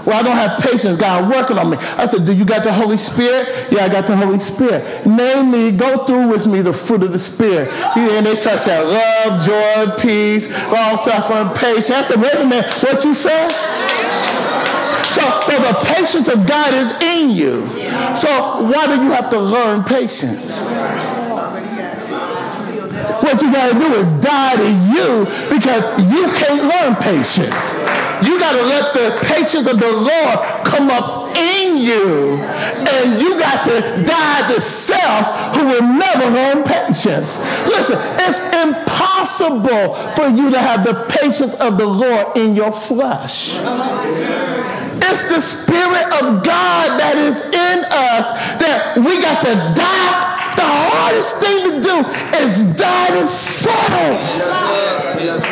Well, 0.06 0.18
I 0.18 0.22
don't 0.22 0.36
have 0.36 0.60
patience. 0.60 0.96
God 0.96 1.30
working 1.30 1.58
on 1.58 1.70
me. 1.70 1.76
I 1.76 2.06
said, 2.06 2.24
do 2.24 2.32
you 2.32 2.44
got 2.44 2.64
the 2.64 2.72
Holy 2.72 2.96
Spirit? 2.96 3.70
Yeah, 3.70 3.84
I 3.84 3.88
got 3.88 4.06
the 4.06 4.16
Holy 4.16 4.38
Spirit. 4.38 5.06
Name 5.06 5.50
me, 5.50 5.70
go 5.70 6.04
through 6.04 6.28
with 6.28 6.46
me 6.46 6.62
the 6.62 6.72
fruit 6.72 7.02
of 7.02 7.12
the 7.12 7.18
Spirit. 7.18 7.68
And 7.68 8.26
they 8.26 8.34
start 8.34 8.60
saying, 8.60 8.88
love, 8.88 9.44
joy, 9.44 10.00
peace, 10.00 10.48
long 10.72 10.96
suffering, 10.96 11.54
patience. 11.56 11.90
I 11.90 12.02
said, 12.02 12.20
wait 12.20 12.34
a 12.34 12.44
minute, 12.44 12.72
what 12.82 13.04
you 13.04 13.14
say? 13.14 13.48
So, 15.12 15.22
so 15.40 15.58
the 15.58 15.78
patience 15.94 16.28
of 16.28 16.46
God 16.46 16.74
is 16.74 16.90
in 17.02 17.30
you. 17.30 17.66
So 18.16 18.28
why 18.64 18.86
do 18.86 19.02
you 19.02 19.10
have 19.10 19.30
to 19.30 19.38
learn 19.38 19.84
patience? 19.84 20.62
What 23.28 23.42
you 23.42 23.52
got 23.52 23.75
to 23.75 23.78
do 23.78 23.92
is 23.92 24.11
die 24.25 24.56
to 24.56 24.70
you 24.88 25.26
because 25.52 25.85
you 26.11 26.25
can't 26.32 26.64
learn 26.64 26.97
patience. 26.97 27.61
You 28.25 28.40
got 28.40 28.56
to 28.56 28.64
let 28.64 28.94
the 28.94 29.18
patience 29.26 29.66
of 29.66 29.78
the 29.78 29.92
Lord 29.92 30.64
come 30.64 30.88
up 30.88 31.37
in 31.37 31.76
you. 31.76 32.40
And 32.40 33.20
you 33.20 33.38
got 33.38 33.66
to 33.66 34.02
die 34.06 34.54
to 34.54 34.58
self 34.62 35.54
who 35.54 35.66
will 35.66 35.82
never 35.82 36.25
learn 36.30 36.64
patience. 36.64 37.38
Listen, 37.66 37.99
it's 38.20 38.40
impossible 38.64 39.94
for 40.14 40.28
you 40.28 40.50
to 40.50 40.58
have 40.58 40.82
the 40.82 40.94
patience 41.11 41.52
of 41.56 41.76
the 41.76 41.87
Lord 41.87 42.35
in 42.35 42.56
your 42.56 42.73
flesh. 42.73 43.58
It's 45.04 45.25
the 45.28 45.40
Spirit 45.42 46.06
of 46.23 46.42
God 46.42 46.99
that 46.99 47.16
is 47.18 47.42
in 47.42 47.85
us 47.92 48.30
that 48.56 48.97
we 48.97 49.20
got 49.20 49.44
to 49.44 49.52
die 49.78 50.27
the 50.58 50.64
hardest 50.66 51.38
thing 51.38 51.64
to 51.64 51.80
do 51.80 51.96
is 52.42 52.64
die 52.74 53.08
to 53.10 53.26
self. 53.26 53.74
Yes, 55.18 55.44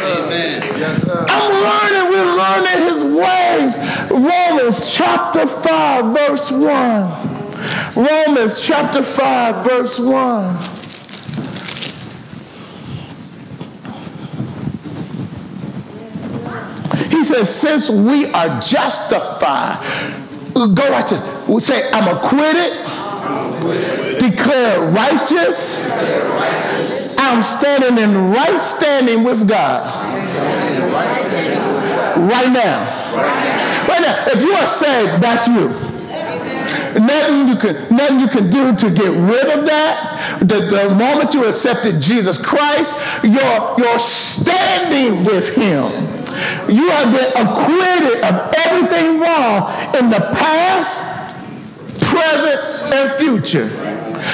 Yes, 0.78 1.04
I'm 1.30 1.52
learning, 1.66 2.04
we're 2.10 2.32
learning 2.36 2.78
his 2.90 3.02
ways. 3.04 3.76
Romans 4.10 4.94
chapter 4.94 5.46
5, 5.46 6.14
verse 6.14 6.50
1. 6.50 7.36
Romans 7.94 8.64
chapter 8.64 9.02
5, 9.02 9.64
verse 9.64 9.98
1. 9.98 10.56
He 17.10 17.24
says, 17.24 17.54
since 17.54 17.88
we 17.88 18.26
are 18.26 18.60
justified, 18.60 19.80
go 20.54 20.90
right 20.90 21.06
to, 21.06 21.44
we 21.48 21.60
say, 21.60 21.90
I'm 21.92 22.16
acquitted 22.16 22.72
righteous. 24.92 25.76
I'm 27.18 27.42
standing 27.42 27.98
in 28.02 28.30
right 28.30 28.58
standing 28.58 29.24
with 29.24 29.48
God. 29.48 29.84
Right 32.16 32.52
now. 32.52 33.14
Right 33.88 34.00
now. 34.00 34.24
If 34.28 34.40
you 34.42 34.52
are 34.52 34.66
saved, 34.66 35.22
that's 35.22 35.48
you. 35.48 35.68
Nothing 37.00 37.48
you 37.48 37.56
can, 37.56 37.96
nothing 37.96 38.20
you 38.20 38.28
can 38.28 38.50
do 38.50 38.74
to 38.74 38.90
get 38.94 39.10
rid 39.10 39.58
of 39.58 39.66
that. 39.66 40.38
The, 40.40 40.60
the 40.66 40.94
moment 40.94 41.34
you 41.34 41.46
accepted 41.46 42.00
Jesus 42.00 42.38
Christ, 42.38 42.96
you're, 43.22 43.74
you're 43.78 43.98
standing 43.98 45.24
with 45.24 45.54
him. 45.54 45.92
You 46.68 46.88
have 46.90 47.12
been 47.12 47.46
acquitted 47.46 48.24
of 48.24 48.52
everything 48.66 49.20
wrong 49.20 49.72
in 49.96 50.10
the 50.10 50.20
past, 50.32 51.02
present, 52.00 52.94
and 52.94 53.10
future. 53.12 53.85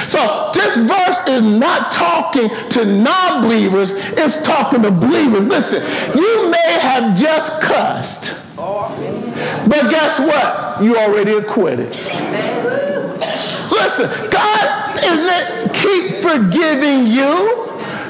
So 0.07 0.51
this 0.53 0.75
verse 0.75 1.27
is 1.27 1.41
not 1.41 1.91
talking 1.91 2.49
to 2.69 2.85
non-believers, 2.85 3.91
it's 3.91 4.41
talking 4.43 4.81
to 4.83 4.91
believers. 4.91 5.45
Listen, 5.45 5.81
you 6.15 6.51
may 6.51 6.79
have 6.79 7.17
just 7.17 7.61
cussed, 7.61 8.35
but 8.55 9.89
guess 9.89 10.19
what? 10.19 10.83
You 10.83 10.97
already 10.97 11.33
acquitted. 11.33 11.89
Listen, 13.71 14.09
God 14.29 14.97
isn't 15.03 15.73
keep 15.73 16.21
forgiving 16.21 17.07
you. 17.07 17.61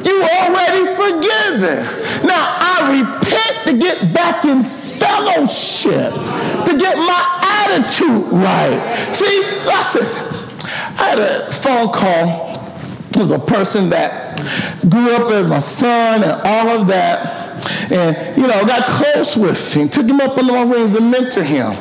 You 0.03 0.21
already 0.21 0.85
forgiven. 0.95 1.85
Now 2.27 2.57
I 2.59 2.99
repent 2.99 3.67
to 3.67 3.77
get 3.77 4.13
back 4.13 4.45
in 4.45 4.61
fellowship, 4.63 6.13
to 6.65 6.77
get 6.77 6.97
my 6.97 7.23
attitude 7.65 8.31
right. 8.31 8.79
See, 9.13 9.43
listen. 9.65 10.32
I 10.97 11.09
had 11.09 11.19
a 11.19 11.51
phone 11.51 11.91
call. 11.91 12.53
It 13.09 13.17
was 13.17 13.31
a 13.31 13.39
person 13.39 13.89
that 13.89 14.39
grew 14.89 15.13
up 15.15 15.31
as 15.31 15.47
my 15.47 15.59
son 15.59 16.23
and 16.23 16.31
all 16.43 16.69
of 16.69 16.87
that. 16.87 17.41
And, 17.91 18.37
you 18.37 18.47
know, 18.47 18.65
got 18.65 18.85
close 18.87 19.37
with 19.37 19.73
him, 19.73 19.89
took 19.89 20.05
him 20.05 20.19
up 20.19 20.37
under 20.37 20.53
my 20.53 20.63
wings 20.63 20.95
to 20.95 21.01
mentor 21.01 21.43
him. 21.43 21.75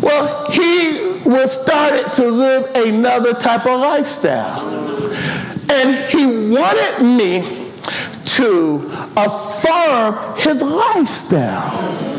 Well, 0.00 0.50
he 0.50 1.20
was 1.24 1.52
started 1.60 2.12
to 2.14 2.30
live 2.30 2.74
another 2.74 3.34
type 3.34 3.66
of 3.66 3.80
lifestyle. 3.80 4.68
And 5.70 6.10
he 6.10 6.26
wanted 6.54 7.02
me 7.02 7.70
to 8.24 8.90
affirm 9.16 10.36
his 10.38 10.62
lifestyle. 10.62 12.13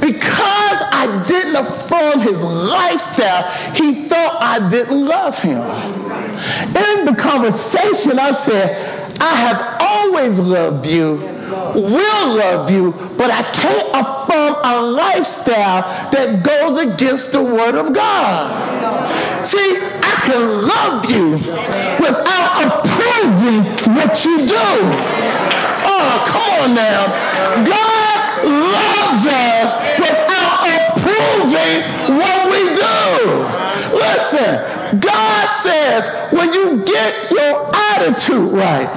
Because 0.00 0.78
I 0.92 1.24
didn't 1.26 1.56
affirm 1.56 2.20
his 2.20 2.44
lifestyle, 2.44 3.50
he 3.74 4.08
thought 4.08 4.42
I 4.42 4.68
didn't 4.68 5.04
love 5.04 5.38
him. 5.38 5.60
In 5.60 7.04
the 7.04 7.14
conversation, 7.18 8.18
I 8.18 8.32
said, 8.32 9.20
I 9.20 9.34
have 9.36 9.76
always 9.80 10.38
loved 10.38 10.86
you, 10.86 11.16
will 11.74 12.36
love 12.36 12.70
you, 12.70 12.92
but 13.16 13.30
I 13.30 13.42
can't 13.52 13.88
affirm 13.94 14.54
a 14.64 14.82
lifestyle 14.82 15.82
that 16.10 16.42
goes 16.42 16.78
against 16.78 17.32
the 17.32 17.42
word 17.42 17.74
of 17.74 17.92
God. 17.92 19.46
See, 19.46 19.78
I 19.78 20.14
can 20.24 20.62
love 20.66 21.10
you 21.10 21.36
without 22.00 22.64
approving 22.64 23.94
what 23.94 24.24
you 24.24 24.46
do. 24.46 24.68
Oh, 25.86 26.24
come 26.26 26.70
on 26.70 26.74
now. 26.74 27.06
God 27.64 28.44
loves 28.44 28.93
without 29.24 30.60
approving 30.68 31.80
what 32.18 32.50
we 32.50 32.60
do. 32.74 33.54
Listen, 33.96 35.00
God 35.00 35.46
says 35.48 36.10
when 36.32 36.52
you 36.52 36.84
get 36.84 37.30
your 37.30 37.70
attitude 37.74 38.52
right, 38.52 38.88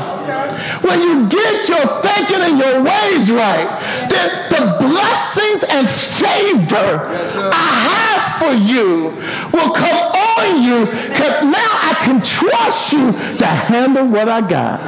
when 0.84 1.02
you 1.02 1.30
get 1.30 1.70
your 1.70 2.02
thinking 2.02 2.42
and 2.42 2.58
your 2.60 2.84
ways 2.84 3.32
right, 3.32 3.68
then 4.10 4.30
the 4.50 4.78
blessings 4.80 5.64
and 5.70 5.88
favor 5.88 7.08
I 7.54 7.68
have 7.88 8.24
for 8.40 8.54
you 8.54 9.12
will 9.54 9.72
come 9.72 9.96
on 9.96 10.64
you 10.64 10.86
because 10.86 11.44
now 11.44 11.72
I 11.90 11.96
can 12.02 12.22
trust 12.22 12.94
you 12.94 13.12
to 13.38 13.46
handle 13.46 14.08
what 14.08 14.28
I 14.30 14.42
got. 14.42 14.82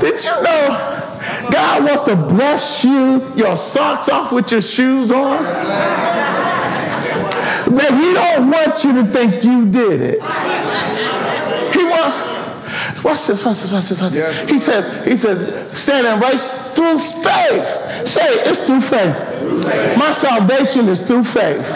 Did 0.00 0.22
you 0.24 0.42
know 0.42 0.95
God 1.56 1.84
wants 1.84 2.02
to 2.02 2.16
bless 2.16 2.84
you 2.84 3.32
your 3.34 3.56
socks 3.56 4.10
off 4.10 4.30
with 4.30 4.52
your 4.52 4.60
shoes 4.60 5.10
on? 5.10 5.42
But 7.74 7.90
he 7.94 8.12
don't 8.12 8.50
want 8.50 8.84
you 8.84 8.92
to 8.92 9.04
think 9.04 9.42
you 9.42 9.64
did 9.64 10.02
it. 10.02 10.20
He 11.72 11.82
wants, 11.84 13.02
Watch 13.02 13.26
this, 13.26 13.44
watch 13.44 13.60
this, 13.60 13.72
watch 13.72 13.88
this, 13.88 14.02
watch 14.02 14.12
this. 14.12 14.50
He 14.50 14.58
says, 14.58 15.06
he 15.06 15.16
says, 15.16 15.78
standing 15.78 16.20
right 16.20 16.40
through 16.76 16.98
faith. 16.98 18.06
Say, 18.06 18.26
it's 18.44 18.62
through 18.62 18.82
faith. 18.82 19.16
My 19.96 20.12
salvation 20.12 20.86
is 20.88 21.00
through 21.00 21.24
faith. 21.24 21.70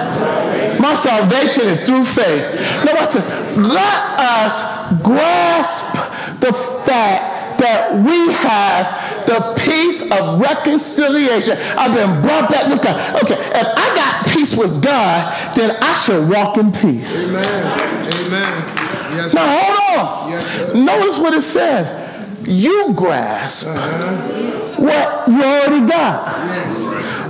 My 0.78 0.94
salvation 0.94 1.68
is 1.68 1.80
through 1.86 2.04
faith. 2.04 2.84
Now 2.84 2.94
watch 2.96 3.14
this. 3.14 3.56
Let 3.56 4.20
us 4.20 4.62
grasp 5.02 5.92
the 6.40 6.52
fact 6.52 7.29
that 7.60 7.92
we 7.92 8.32
have 8.32 9.26
the 9.26 9.54
peace 9.64 10.00
of 10.10 10.40
reconciliation. 10.40 11.56
I've 11.76 11.94
been 11.94 12.22
brought 12.22 12.50
back 12.50 12.68
with 12.68 12.82
God. 12.82 13.22
Okay, 13.22 13.36
if 13.36 13.66
I 13.66 13.94
got 13.94 14.26
peace 14.28 14.56
with 14.56 14.82
God, 14.82 15.54
then 15.54 15.76
I 15.80 15.94
should 15.94 16.28
walk 16.28 16.56
in 16.56 16.72
peace. 16.72 17.22
Amen. 17.24 17.44
Amen. 17.44 18.80
Yes, 19.12 19.34
now 19.34 19.46
hold 19.46 19.98
on. 19.98 20.30
Yes, 20.30 20.74
Notice 20.74 21.18
what 21.18 21.34
it 21.34 21.42
says. 21.42 22.08
You 22.48 22.94
grasp 22.94 23.66
uh-huh. 23.66 24.82
what 24.82 25.28
you 25.28 25.42
already 25.42 25.86
got. 25.86 26.24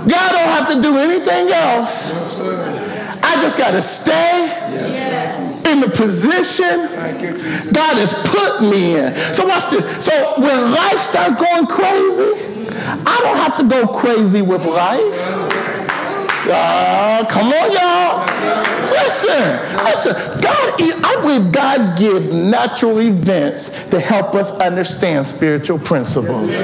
God 0.07 0.31
don't 0.31 0.49
have 0.49 0.67
to 0.73 0.81
do 0.81 0.97
anything 0.97 1.49
else. 1.49 2.11
I 3.23 3.41
just 3.41 3.57
got 3.57 3.71
to 3.71 3.81
stay 3.81 5.00
in 5.71 5.79
the 5.81 5.89
position 5.89 6.87
God 7.73 7.97
has 7.97 8.13
put 8.27 8.61
me 8.61 8.97
in. 8.97 9.13
So 9.33 9.47
watch 9.47 9.69
this. 9.69 10.05
So 10.05 10.39
when 10.39 10.71
life 10.71 10.99
starts 10.99 11.41
going 11.41 11.67
crazy, 11.67 12.67
I 13.05 13.19
don't 13.21 13.37
have 13.37 13.57
to 13.57 13.63
go 13.63 13.87
crazy 13.87 14.41
with 14.41 14.65
life. 14.65 15.61
Uh, 16.43 17.25
come 17.29 17.47
on, 17.47 17.71
y'all. 17.71 18.25
Listen, 18.91 19.85
listen. 19.85 20.13
God, 20.41 20.81
I 20.81 21.17
believe 21.21 21.51
God 21.51 21.97
give 21.97 22.33
natural 22.33 22.99
events 22.99 23.69
to 23.89 23.99
help 23.99 24.33
us 24.35 24.51
understand 24.51 25.27
spiritual 25.27 25.79
principles. 25.79 26.57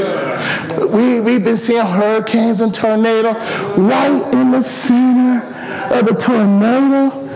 We, 0.91 1.19
we've 1.19 1.43
been 1.43 1.57
seeing 1.57 1.85
hurricanes 1.85 2.61
and 2.61 2.73
tornadoes. 2.73 3.35
Right 3.77 4.33
in 4.33 4.51
the 4.51 4.61
center 4.61 5.45
of 5.93 6.05
the 6.05 6.13
tornado 6.13 7.26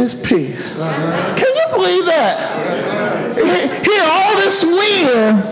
is 0.00 0.14
peace. 0.14 0.74
Can 0.74 1.54
you 1.56 1.66
believe 1.70 2.06
that? 2.06 2.36
Hear 3.84 4.02
all 4.04 4.36
this 4.36 4.62
wind, 4.64 5.42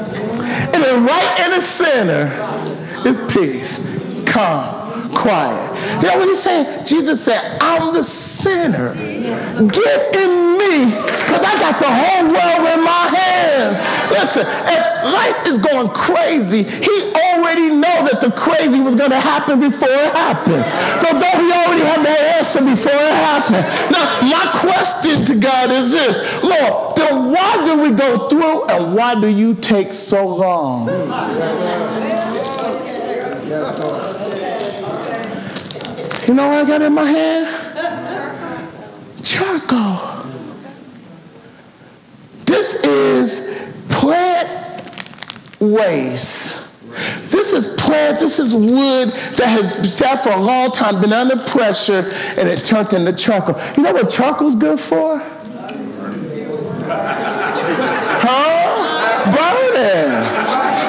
and 0.74 0.82
then 0.82 1.04
right 1.04 1.40
in 1.44 1.50
the 1.52 1.60
center 1.60 2.30
is 3.06 3.20
peace, 3.32 3.78
calm 4.26 4.77
quiet. 5.14 6.02
You 6.02 6.08
know 6.08 6.18
what 6.18 6.28
he's 6.28 6.42
saying? 6.42 6.84
Jesus 6.84 7.24
said, 7.24 7.58
I'm 7.60 7.92
the 7.92 8.02
sinner. 8.02 8.94
Get 8.94 10.16
in 10.16 10.58
me, 10.58 10.90
because 10.94 11.42
I 11.44 11.54
got 11.58 11.78
the 11.78 11.90
whole 11.90 12.24
world 12.24 12.64
in 12.72 12.84
my 12.84 13.06
hands. 13.14 13.82
Listen, 14.10 14.46
if 14.46 14.82
life 15.04 15.46
is 15.46 15.58
going 15.58 15.88
crazy, 15.90 16.62
he 16.62 17.12
already 17.14 17.68
know 17.70 18.06
that 18.08 18.20
the 18.20 18.30
crazy 18.32 18.80
was 18.80 18.94
going 18.94 19.10
to 19.10 19.20
happen 19.20 19.60
before 19.60 19.88
it 19.88 20.14
happened. 20.14 20.64
So 21.00 21.08
don't 21.12 21.38
we 21.42 21.52
already 21.52 21.84
have 21.84 22.02
that 22.04 22.36
answer 22.38 22.60
before 22.60 22.92
it 22.92 23.14
happened? 23.26 23.66
Now, 23.92 24.20
my 24.22 24.48
question 24.60 25.24
to 25.26 25.34
God 25.34 25.70
is 25.70 25.90
this. 25.92 26.18
Lord, 26.42 26.96
then 26.96 27.30
why 27.32 27.64
do 27.64 27.82
we 27.82 27.90
go 27.90 28.28
through 28.28 28.64
and 28.66 28.94
why 28.94 29.20
do 29.20 29.28
you 29.28 29.54
take 29.54 29.92
so 29.92 30.26
long? 30.26 30.86
You 36.28 36.34
know 36.34 36.46
what 36.48 36.66
I 36.66 36.68
got 36.68 36.82
in 36.82 36.92
my 36.92 37.06
hand? 37.06 37.46
Charcoal. 39.24 40.26
This 42.44 42.74
is 42.84 43.48
plant 43.88 44.82
waste. 45.58 46.68
This 47.30 47.54
is 47.54 47.68
plant, 47.80 48.20
this 48.20 48.38
is 48.38 48.54
wood 48.54 49.08
that 49.38 49.46
has 49.46 49.96
sat 49.96 50.22
for 50.22 50.28
a 50.28 50.40
long 50.40 50.70
time, 50.70 51.00
been 51.00 51.14
under 51.14 51.42
pressure, 51.44 52.10
and 52.36 52.46
it 52.46 52.62
turned 52.62 52.92
into 52.92 53.14
charcoal. 53.14 53.58
You 53.78 53.84
know 53.84 53.94
what 53.94 54.10
charcoal's 54.10 54.54
good 54.54 54.78
for? 54.78 55.22
Huh? 58.20 58.58
Burning. 59.32 60.12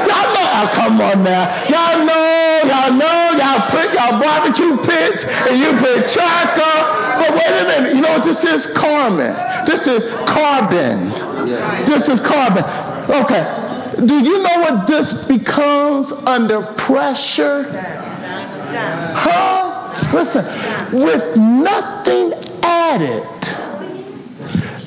Y'all 0.10 0.34
know, 0.36 0.47
oh, 0.52 0.67
come 0.73 0.99
on 0.99 1.23
now. 1.23 1.47
Y'all 1.69 2.06
know, 2.06 2.62
y'all 2.65 2.91
know, 2.93 3.18
y'all 3.39 3.63
put 3.71 3.88
y'all 3.95 4.19
barbecue 4.19 4.75
pits 4.84 5.23
and 5.47 5.56
you 5.58 5.71
put 5.80 6.08
charcoal. 6.12 6.84
But 7.19 7.32
wait 7.34 7.47
a 7.47 7.65
minute, 7.65 7.95
you 7.95 8.02
know 8.02 8.19
what 8.19 8.23
this 8.23 8.43
is? 8.43 8.67
Carbon. 8.67 9.34
This 9.65 9.88
is 9.88 10.04
carbon. 10.28 11.10
This 11.86 12.10
is 12.10 12.19
carbon. 12.19 12.63
Okay. 13.10 13.43
Do 14.06 14.23
you 14.23 14.43
know 14.43 14.60
what 14.62 14.88
this 14.88 15.13
becomes 15.25 16.12
under 16.12 16.62
pressure? 16.62 17.63
Huh? 19.13 19.69
Listen, 20.13 20.45
with 20.91 21.36
nothing 21.38 22.34
added. 22.63 23.23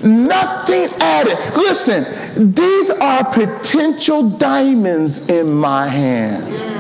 Nothing 0.03 0.89
added. 1.01 1.39
Listen, 1.55 2.53
these 2.55 2.91
are 2.91 3.25
potential 3.25 4.31
diamonds 4.31 5.29
in 5.29 5.53
my 5.53 5.87
hand. 5.87 6.72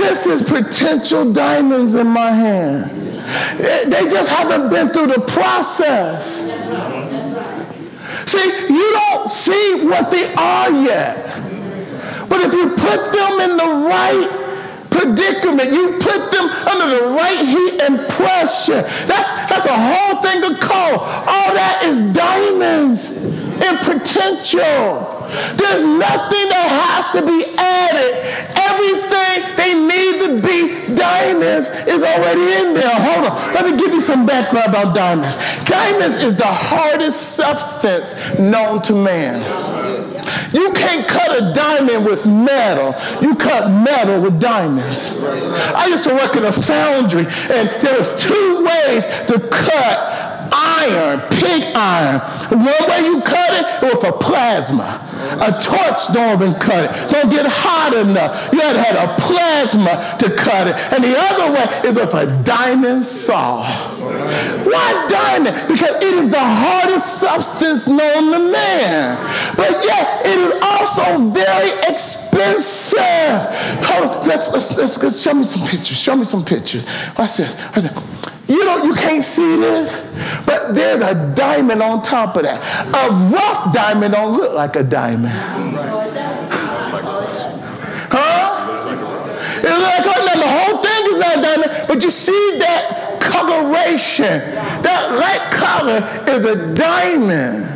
This 0.00 0.24
is 0.24 0.42
potential 0.42 1.30
diamonds 1.30 1.94
in 1.94 2.06
my 2.06 2.30
hand. 2.30 2.90
They 3.92 4.08
just 4.08 4.30
haven't 4.30 4.70
been 4.70 4.88
through 4.88 5.08
the 5.08 5.20
process. 5.20 6.40
See, 8.24 8.72
you 8.72 8.90
don't 8.92 9.30
see 9.30 9.84
what 9.84 10.10
they 10.10 10.32
are 10.32 10.70
yet. 10.70 11.22
But 12.30 12.40
if 12.40 12.52
you 12.54 12.70
put 12.70 13.12
them 13.12 13.40
in 13.44 13.56
the 13.58 13.70
right 13.92 14.26
predicament, 14.88 15.70
you 15.70 15.98
put 16.00 16.32
them 16.32 16.48
under 16.48 16.96
the 16.96 17.06
right 17.08 17.38
heat 17.38 17.82
and 17.82 18.08
pressure. 18.08 18.80
That's 19.04 19.34
that's 19.52 19.66
a 19.66 19.76
whole 19.76 20.22
thing 20.22 20.42
of 20.44 20.60
coal. 20.60 21.00
All 21.00 21.52
that 21.52 21.82
is 21.84 22.04
diamonds 22.16 23.10
in 23.20 23.76
potential. 23.84 25.20
There's 25.60 25.84
nothing 25.84 26.46
that 26.48 26.68
has 26.80 27.14
to 27.14 27.22
be 27.22 27.44
added. 27.58 28.50
Everything 28.56 29.09
they 29.56 29.74
need 29.74 30.14
to 30.26 30.46
be 30.46 30.94
diamonds 30.94 31.68
is 31.86 32.02
already 32.02 32.40
in 32.40 32.74
there. 32.74 32.90
Hold 32.90 33.26
on. 33.26 33.54
Let 33.54 33.64
me 33.70 33.76
give 33.76 33.92
you 33.92 34.00
some 34.00 34.26
background 34.26 34.68
about 34.68 34.94
diamonds. 34.94 35.36
Diamonds 35.64 36.16
is 36.22 36.36
the 36.36 36.46
hardest 36.46 37.36
substance 37.36 38.14
known 38.38 38.82
to 38.82 38.94
man. 38.94 39.40
You 40.52 40.72
can't 40.72 41.06
cut 41.06 41.40
a 41.40 41.52
diamond 41.52 42.04
with 42.04 42.26
metal. 42.26 42.94
You 43.20 43.36
cut 43.36 43.70
metal 43.70 44.20
with 44.20 44.40
diamonds. 44.40 45.16
I 45.20 45.86
used 45.86 46.04
to 46.04 46.14
work 46.14 46.36
in 46.36 46.44
a 46.44 46.52
foundry, 46.52 47.24
and 47.24 47.68
there 47.82 47.96
was 47.96 48.20
two 48.20 48.64
ways 48.64 49.04
to 49.26 49.38
cut 49.50 50.29
iron, 50.52 51.20
pig 51.30 51.64
iron. 51.74 52.20
One 52.50 52.84
way 52.88 53.00
you 53.06 53.20
cut 53.22 53.52
it 53.54 53.82
with 53.82 54.04
a 54.04 54.12
plasma. 54.12 55.06
A 55.40 55.52
torch 55.62 56.12
don't 56.12 56.40
even 56.40 56.54
cut 56.58 56.84
it. 56.84 57.12
Don't 57.12 57.30
get 57.30 57.46
hot 57.46 57.94
enough. 57.94 58.52
You 58.52 58.60
had 58.60 58.72
to 58.72 58.82
have 58.82 59.10
a 59.10 59.20
plasma 59.20 60.16
to 60.18 60.34
cut 60.34 60.68
it. 60.68 60.74
And 60.92 61.04
the 61.04 61.14
other 61.16 61.52
way 61.52 61.88
is 61.88 61.96
with 61.96 62.14
a 62.14 62.42
diamond 62.42 63.04
saw. 63.04 63.64
Why 64.64 65.06
diamond? 65.08 65.68
Because 65.68 65.96
it 65.96 66.02
is 66.02 66.30
the 66.30 66.40
hardest 66.40 67.20
substance 67.20 67.86
known 67.86 68.32
to 68.32 68.52
man. 68.52 69.16
But 69.56 69.84
yet 69.84 70.26
it 70.26 70.38
is 70.38 70.52
also 70.62 71.30
very 71.30 71.78
expensive. 71.88 72.98
Hold 73.86 74.10
on, 74.10 74.28
let's, 74.28 74.50
let's, 74.52 74.76
let's, 74.76 75.02
let's 75.02 75.20
show 75.22 75.34
me 75.34 75.44
some 75.44 75.66
pictures. 75.68 76.00
Show 76.00 76.16
me 76.16 76.24
some 76.24 76.44
pictures. 76.44 76.88
What's 77.16 77.36
this? 77.36 77.54
What's 77.54 77.88
this? 77.88 78.39
You 78.50 78.64
know, 78.64 78.82
you 78.82 78.94
can't 78.94 79.22
see 79.22 79.56
this, 79.56 80.00
but 80.44 80.74
there's 80.74 81.00
a 81.00 81.32
diamond 81.36 81.80
on 81.80 82.02
top 82.02 82.34
of 82.34 82.42
that. 82.42 82.60
A 82.88 83.10
rough 83.32 83.72
diamond 83.72 84.12
don't 84.14 84.36
look 84.36 84.54
like 84.54 84.74
a 84.74 84.82
diamond. 84.82 85.32
Huh? 88.10 88.66
It's 89.56 89.64
like, 89.64 90.02
the 90.34 90.48
whole 90.48 90.82
thing 90.82 91.06
is 91.06 91.18
not 91.18 91.38
a 91.38 91.42
diamond, 91.42 91.70
but 91.86 92.02
you 92.02 92.10
see 92.10 92.58
that 92.58 93.20
coloration. 93.20 94.40
That 94.82 95.12
light 95.12 95.52
color 95.52 96.02
is 96.28 96.44
a 96.44 96.74
diamond. 96.74 97.68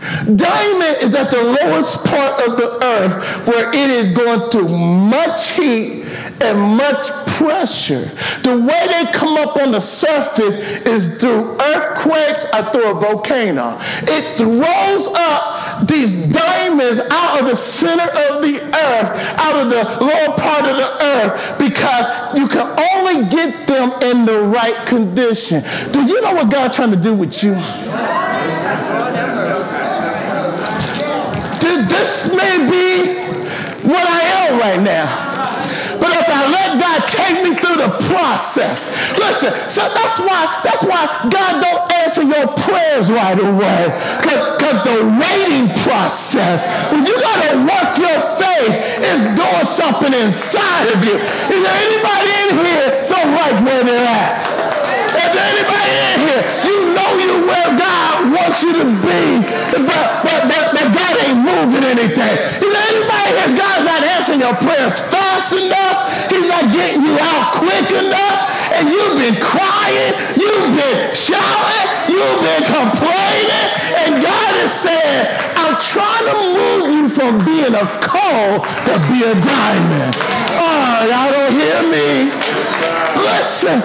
Diamond 0.00 1.02
is 1.02 1.14
at 1.14 1.30
the 1.30 1.42
lowest 1.42 2.04
part 2.04 2.48
of 2.48 2.56
the 2.56 2.84
earth 2.84 3.46
where 3.48 3.68
it 3.70 3.90
is 3.90 4.12
going 4.12 4.48
through 4.50 4.68
much 4.68 5.50
heat 5.50 6.04
and 6.40 6.76
much 6.76 7.10
pressure. 7.34 8.04
The 8.42 8.56
way 8.56 8.86
they 8.86 9.10
come 9.12 9.36
up 9.36 9.56
on 9.56 9.72
the 9.72 9.80
surface 9.80 10.56
is 10.86 11.18
through 11.20 11.56
earthquakes 11.60 12.44
or 12.44 12.70
through 12.70 12.90
a 12.90 12.94
volcano. 12.94 13.78
It 14.02 14.36
throws 14.36 15.08
up 15.08 15.86
these 15.88 16.16
diamonds 16.32 17.00
out 17.10 17.40
of 17.40 17.48
the 17.48 17.56
center 17.56 18.04
of 18.04 18.42
the 18.42 18.60
earth, 18.62 19.38
out 19.38 19.56
of 19.56 19.70
the 19.70 20.04
lower 20.04 20.36
part 20.38 20.64
of 20.64 20.76
the 20.76 21.04
earth, 21.04 21.58
because 21.58 22.38
you 22.38 22.46
can 22.46 22.66
only 22.94 23.28
get 23.28 23.66
them 23.66 23.90
in 24.02 24.26
the 24.26 24.40
right 24.42 24.86
condition. 24.86 25.62
Do 25.90 26.04
you 26.04 26.20
know 26.20 26.34
what 26.34 26.50
God's 26.50 26.76
trying 26.76 26.92
to 26.92 27.00
do 27.00 27.14
with 27.14 27.42
you? 27.42 27.54
This 32.08 32.32
may 32.32 32.56
be 32.64 33.20
what 33.84 34.00
I 34.00 34.20
am 34.40 34.56
right 34.56 34.80
now. 34.80 35.04
But 36.00 36.08
if 36.16 36.24
I 36.24 36.40
let 36.48 36.80
God 36.80 37.04
take 37.04 37.44
me 37.44 37.52
through 37.52 37.84
the 37.84 37.92
process, 38.08 38.88
listen, 39.20 39.52
so 39.68 39.84
that's 39.92 40.16
why 40.16 40.40
that's 40.64 40.80
why 40.88 41.04
God 41.28 41.52
don't 41.60 41.84
answer 42.00 42.24
your 42.24 42.48
prayers 42.64 43.12
right 43.12 43.36
away. 43.36 43.92
Because 44.24 44.80
the 44.88 45.04
waiting 45.20 45.68
process, 45.84 46.64
when 46.88 47.04
you 47.04 47.12
gotta 47.12 47.60
work 47.68 48.00
your 48.00 48.18
faith, 48.40 48.72
is 49.04 49.28
doing 49.36 49.68
something 49.68 50.16
inside 50.16 50.88
of 50.88 51.04
you. 51.04 51.12
Is 51.12 51.60
there 51.60 51.78
anybody 51.92 52.30
in 52.40 52.50
here 52.56 53.04
don't 53.04 53.36
like 53.36 53.56
where 53.68 53.84
they're 53.84 54.08
at? 54.08 54.48
Is 55.12 55.28
there 55.36 55.44
anybody 55.44 55.92
in 55.92 56.18
here? 56.24 56.42
You 56.72 56.78
know 56.96 57.10
you 57.20 57.32
where 57.44 57.68
God 57.76 58.32
wants 58.32 58.64
you 58.64 58.72
to 58.80 58.86
be, 59.04 59.44
but, 59.84 60.27
God 61.08 61.24
ain't 61.24 61.40
moving 61.40 61.84
anything. 61.88 62.36
Is 62.60 62.68
there 62.68 62.86
anybody 62.92 63.32
here? 63.32 63.56
God's 63.56 63.84
not 63.88 64.02
answering 64.04 64.40
your 64.44 64.52
prayers 64.60 65.00
fast 65.08 65.56
enough. 65.56 66.04
He's 66.28 66.44
not 66.44 66.68
getting 66.68 67.00
you 67.00 67.16
out 67.16 67.56
quick 67.56 67.88
enough. 67.96 68.44
And 68.76 68.92
you've 68.92 69.16
been 69.16 69.40
crying, 69.40 70.12
you've 70.36 70.76
been 70.76 71.00
shouting, 71.16 71.88
you've 72.12 72.40
been 72.44 72.64
complaining, 72.68 73.68
and 74.04 74.20
God 74.20 74.52
is 74.60 74.70
saying, 74.70 75.24
I'm 75.56 75.80
trying 75.80 76.26
to 76.28 76.36
move 76.52 76.84
you 76.92 77.08
from 77.08 77.40
being 77.48 77.72
a 77.72 77.86
coal 78.04 78.60
to 78.60 78.94
be 79.08 79.24
a 79.24 79.32
diamond. 79.32 80.12
Oh, 80.60 80.96
y'all 81.08 81.32
don't 81.32 81.56
hear 81.56 81.80
me? 81.88 82.28
Listen, 83.24 83.80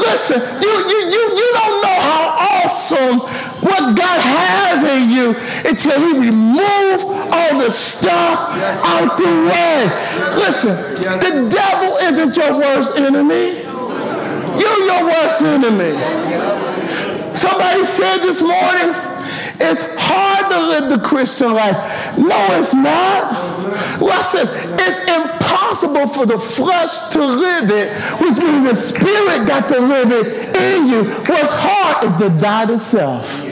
listen, 0.00 0.40
you, 0.56 0.72
you, 0.88 1.00
you, 1.12 1.22
you 1.36 1.48
don't 1.52 1.82
know 1.84 1.97
awesome 2.68 3.20
what 3.64 3.96
God 3.96 4.20
has 4.20 4.84
in 4.84 5.08
you 5.08 5.34
until 5.64 5.98
he 6.00 6.28
remove 6.28 7.04
all 7.32 7.58
the 7.58 7.70
stuff 7.70 8.52
yes. 8.56 8.82
out 8.84 9.16
the 9.16 9.24
way. 9.24 9.88
Listen, 10.36 10.76
yes. 11.02 11.24
the 11.24 11.48
devil 11.48 11.96
isn't 11.96 12.36
your 12.36 12.58
worst 12.58 12.96
enemy. 12.96 13.64
You're 14.60 14.84
your 14.84 15.04
worst 15.06 15.42
enemy. 15.42 15.96
Somebody 17.36 17.84
said 17.84 18.18
this 18.18 18.42
morning, 18.42 18.92
it's 19.60 19.82
hard 19.98 20.50
to 20.50 20.58
live 20.68 20.88
the 20.88 20.98
Christian 21.06 21.52
life. 21.54 21.76
No, 22.16 22.58
it's 22.58 22.74
not. 22.74 23.58
Said, 24.28 24.48
it's 24.78 25.00
impossible 25.00 26.06
for 26.08 26.26
the 26.26 26.38
flesh 26.38 27.08
to 27.12 27.24
live 27.24 27.70
it, 27.70 27.92
which 28.20 28.38
means 28.38 28.68
the 28.68 28.74
spirit 28.74 29.46
got 29.46 29.68
to 29.68 29.80
live 29.80 30.10
it 30.12 30.54
in 30.54 30.86
you. 30.86 31.04
What's 31.24 31.50
hard 31.50 32.04
is 32.04 32.12
to 32.16 32.28
die 32.38 32.66
to 32.66 32.78
self. 32.78 33.44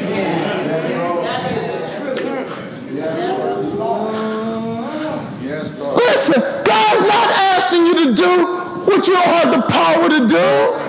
Listen, 5.97 6.43
God's 6.43 7.01
not 7.07 7.31
asking 7.31 7.87
you 7.87 7.95
to 7.95 8.15
do 8.15 8.47
what 8.85 9.07
you 9.07 9.15
don't 9.15 9.25
have 9.25 9.51
the 9.51 9.63
power 9.63 10.09
to 10.11 10.29
do. 10.29 10.86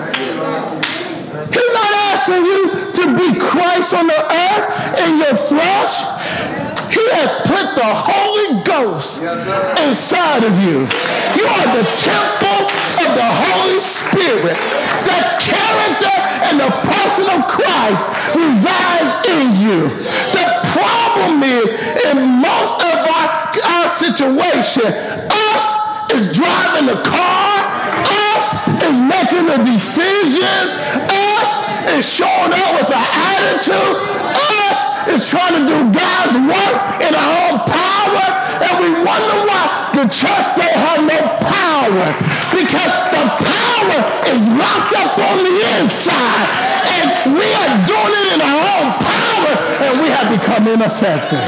Asking 2.28 2.44
you 2.44 2.92
to 2.92 3.04
be 3.16 3.40
Christ 3.40 3.94
on 3.94 4.08
the 4.08 4.20
earth 4.20 5.00
in 5.00 5.16
your 5.16 5.32
flesh. 5.32 6.04
He 6.92 7.00
has 7.16 7.32
put 7.48 7.72
the 7.72 7.88
Holy 7.88 8.68
Ghost 8.68 9.24
inside 9.24 10.44
of 10.44 10.52
you. 10.60 10.84
You 11.40 11.46
are 11.48 11.70
the 11.72 11.88
temple 11.96 12.68
of 13.00 13.10
the 13.16 13.30
Holy 13.32 13.80
Spirit. 13.80 14.60
The 15.08 15.20
character 15.40 16.18
and 16.52 16.60
the 16.60 16.72
person 16.84 17.32
of 17.32 17.48
Christ 17.48 18.04
resides 18.36 19.10
in 19.32 19.48
you. 19.64 19.88
The 20.36 20.48
problem 20.76 21.48
is, 21.48 21.64
in 22.12 22.44
most 22.44 22.76
of 22.76 23.08
our, 23.08 23.28
our 23.56 23.88
situation, 23.88 24.84
us 25.32 25.66
is 26.12 26.36
driving 26.36 26.92
the 26.92 27.00
car, 27.08 27.56
us 28.36 28.52
is 28.84 29.00
making 29.00 29.48
the 29.48 29.64
decisions, 29.64 30.76
us 31.08 31.67
is 31.96 32.04
showing 32.08 32.54
up 32.54 32.72
with 32.80 32.90
an 32.92 33.08
attitude, 33.08 33.96
us 34.68 34.80
is 35.14 35.30
trying 35.30 35.56
to 35.56 35.64
do 35.64 35.78
God's 35.94 36.36
work 36.48 36.76
in 37.02 37.12
our 37.16 37.32
own 37.48 37.58
power, 37.66 38.26
and 38.64 38.74
we 38.84 38.90
wonder 39.06 39.38
why 39.48 39.64
the 39.96 40.06
church 40.10 40.48
don't 40.58 40.78
have 40.78 41.02
no 41.06 41.20
power. 41.46 42.08
Because 42.52 42.94
the 43.14 43.24
power 43.38 44.00
is 44.28 44.42
locked 44.58 44.94
up 44.98 45.14
on 45.18 45.38
the 45.46 45.56
inside, 45.80 46.48
and 46.98 47.34
we 47.38 47.48
are 47.48 47.72
doing 47.86 48.14
it 48.18 48.28
in 48.36 48.42
our 48.42 48.64
own 48.78 48.88
power, 48.98 49.54
and 49.86 50.02
we 50.02 50.10
have 50.10 50.28
become 50.34 50.68
ineffective. 50.68 51.46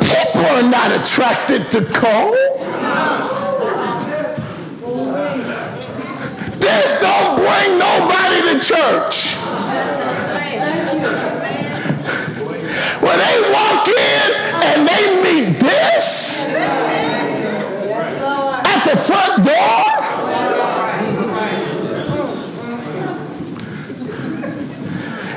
People 0.00 0.46
are 0.46 0.62
not 0.62 0.92
attracted 0.92 1.70
to 1.72 1.84
coal. 1.92 2.34
This 6.58 6.96
don't 7.00 7.35
bring 7.46 7.78
nobody 7.78 8.38
to 8.50 8.54
church. 8.58 9.36
When 12.98 13.18
they 13.18 13.36
walk 13.54 13.86
in 13.86 14.26
and 14.66 14.78
they 14.88 15.04
meet 15.22 15.60
this 15.60 16.42
at 18.72 18.80
the 18.84 18.96
front 18.96 19.44
door, 19.46 19.82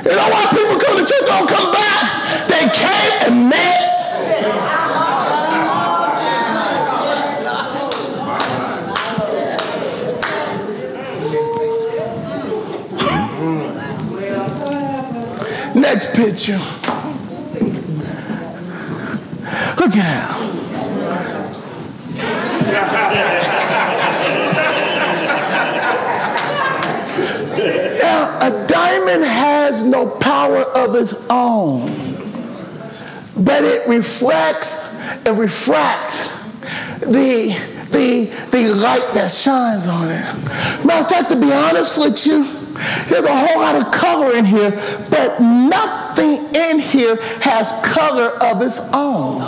you 0.04 0.16
know 0.16 0.28
why 0.34 0.46
people 0.50 0.76
come 0.78 0.96
to 0.98 1.04
church 1.06 1.26
don't 1.26 1.48
come 1.48 1.72
back? 1.72 2.48
They 2.48 2.68
came 2.74 3.12
and 3.28 3.48
met 3.48 3.89
Next 15.92 16.14
picture. 16.14 16.58
Look 19.76 19.96
at 19.96 20.06
that. 20.06 20.36
now, 27.98 28.38
a 28.40 28.66
diamond 28.68 29.24
has 29.24 29.82
no 29.82 30.06
power 30.06 30.58
of 30.58 30.94
its 30.94 31.14
own, 31.28 31.88
but 33.36 33.64
it 33.64 33.88
reflects 33.88 34.78
and 35.26 35.36
refracts 35.36 36.28
the, 37.00 37.48
the, 37.90 38.26
the 38.52 38.74
light 38.74 39.12
that 39.14 39.32
shines 39.32 39.88
on 39.88 40.08
it. 40.12 40.84
Matter 40.86 41.00
of 41.02 41.08
fact, 41.08 41.30
to 41.30 41.36
be 41.36 41.52
honest 41.52 41.98
with 41.98 42.24
you, 42.28 42.59
there's 43.08 43.24
a 43.24 43.36
whole 43.36 43.60
lot 43.60 43.76
of 43.76 43.92
color 43.92 44.34
in 44.34 44.44
here, 44.44 44.70
but 45.10 45.40
nothing 45.40 46.54
in 46.54 46.78
here 46.78 47.16
has 47.40 47.72
color 47.82 48.30
of 48.42 48.62
its 48.62 48.80
own. 48.92 49.40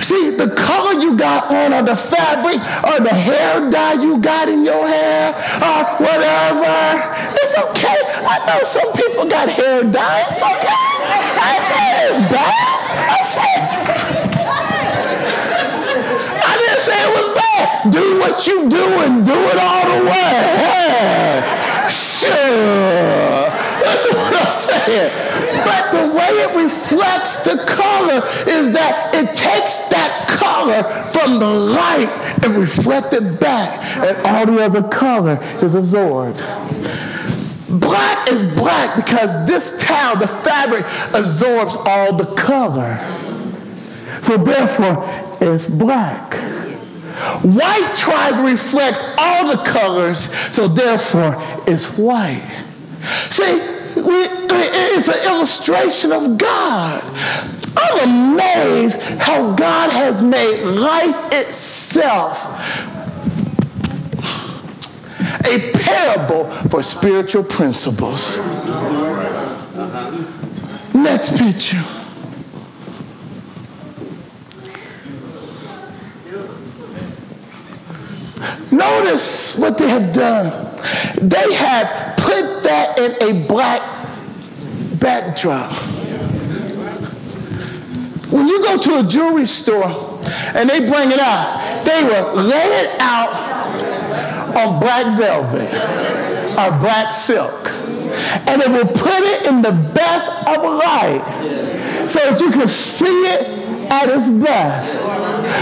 See, 0.00 0.30
the 0.30 0.54
color 0.56 1.00
you 1.00 1.16
got 1.16 1.50
on, 1.50 1.74
or 1.74 1.82
the 1.82 1.96
fabric, 1.96 2.56
or 2.84 3.00
the 3.00 3.12
hair 3.12 3.70
dye 3.70 3.94
you 3.94 4.18
got 4.18 4.48
in 4.48 4.64
your 4.64 4.86
hair, 4.86 5.34
or 5.34 5.84
whatever, 6.00 7.36
it's 7.36 7.56
okay. 7.58 8.00
I 8.24 8.44
know 8.46 8.62
some 8.64 8.92
people 8.94 9.28
got 9.28 9.48
hair 9.48 9.82
dye. 9.82 10.24
It's 10.28 10.42
okay. 10.42 10.86
I 11.38 11.60
say 11.60 12.08
it's 12.08 12.18
bad. 12.32 12.76
I 13.10 14.05
what 18.36 18.46
you 18.46 18.68
do 18.68 18.76
and 18.76 19.24
do 19.24 19.32
it 19.32 19.58
all 19.58 19.98
the 19.98 20.04
way. 20.04 20.32
Hey, 20.60 21.88
sure. 21.88 23.48
That's 23.80 24.06
what 24.12 24.34
I'm 24.36 24.50
saying. 24.50 25.12
But 25.64 25.90
the 25.90 26.14
way 26.14 26.28
it 26.44 26.64
reflects 26.64 27.38
the 27.40 27.64
color 27.66 28.22
is 28.46 28.72
that 28.72 29.14
it 29.14 29.34
takes 29.34 29.80
that 29.88 30.26
color 30.28 30.82
from 31.08 31.38
the 31.38 31.48
light 31.48 32.10
and 32.44 32.56
reflects 32.56 33.16
it 33.16 33.40
back. 33.40 33.80
And 34.04 34.26
all 34.26 34.44
the 34.44 34.62
other 34.62 34.82
color 34.82 35.38
is 35.62 35.74
absorbed. 35.74 36.44
Black 37.80 38.28
is 38.30 38.44
black 38.54 38.96
because 38.96 39.46
this 39.46 39.80
towel, 39.82 40.16
the 40.16 40.28
fabric, 40.28 40.84
absorbs 41.14 41.76
all 41.76 42.14
the 42.14 42.26
color. 42.34 42.98
So 44.20 44.36
therefore, 44.36 45.08
it's 45.40 45.66
black. 45.66 46.55
White 47.42 47.94
tries 47.96 48.34
to 48.34 48.42
reflect 48.42 49.04
all 49.16 49.56
the 49.56 49.62
colors, 49.62 50.30
so 50.54 50.68
therefore 50.68 51.36
it's 51.66 51.98
white. 51.98 52.42
See, 53.30 53.58
we, 53.96 54.26
it's 54.50 55.08
an 55.08 55.32
illustration 55.32 56.12
of 56.12 56.36
God. 56.36 57.02
I'm 57.76 58.34
amazed 58.34 59.00
how 59.00 59.54
God 59.54 59.90
has 59.90 60.22
made 60.22 60.62
life 60.62 61.32
itself 61.32 62.42
a 65.46 65.72
parable 65.72 66.50
for 66.68 66.82
spiritual 66.82 67.44
principles. 67.44 68.36
Next 70.94 71.38
picture. 71.38 71.95
Notice 78.70 79.58
what 79.58 79.78
they 79.78 79.88
have 79.88 80.12
done. 80.12 80.50
They 81.20 81.54
have 81.54 82.16
put 82.18 82.62
that 82.64 82.98
in 82.98 83.22
a 83.22 83.46
black 83.46 83.80
backdrop. 85.00 85.72
When 88.30 88.48
you 88.48 88.60
go 88.62 88.76
to 88.76 88.98
a 88.98 89.02
jewelry 89.04 89.46
store 89.46 90.20
and 90.54 90.68
they 90.68 90.80
bring 90.80 91.12
it 91.12 91.20
out, 91.20 91.84
they 91.84 92.02
will 92.02 92.42
lay 92.42 92.84
it 92.84 93.00
out 93.00 93.32
on 94.56 94.80
black 94.80 95.16
velvet 95.16 95.72
or 96.58 96.78
black 96.80 97.14
silk. 97.14 97.70
And 98.48 98.60
it 98.62 98.68
will 98.68 98.86
put 98.86 99.22
it 99.22 99.46
in 99.46 99.62
the 99.62 99.72
best 99.94 100.30
of 100.46 100.62
light 100.62 101.22
so 102.08 102.18
that 102.20 102.40
you 102.40 102.50
can 102.50 102.68
see 102.68 103.04
it 103.06 103.42
at 103.90 104.08
its 104.08 104.28
best. 104.28 104.94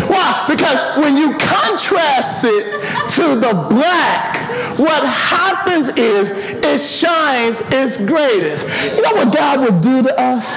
Why? 0.09 0.45
Because 0.49 0.99
when 0.99 1.17
you 1.17 1.37
contrast 1.39 2.45
it 2.45 2.65
to 3.11 3.37
the 3.37 3.67
black, 3.71 4.79
what 4.79 5.05
happens 5.07 5.89
is 5.89 6.31
it 6.31 6.79
shines 6.79 7.61
its 7.73 7.97
greatest. 7.99 8.67
You 8.85 9.03
know 9.03 9.15
what 9.15 9.35
God 9.35 9.61
would 9.61 9.81
do 9.81 10.03
to 10.03 10.21
us? 10.21 10.51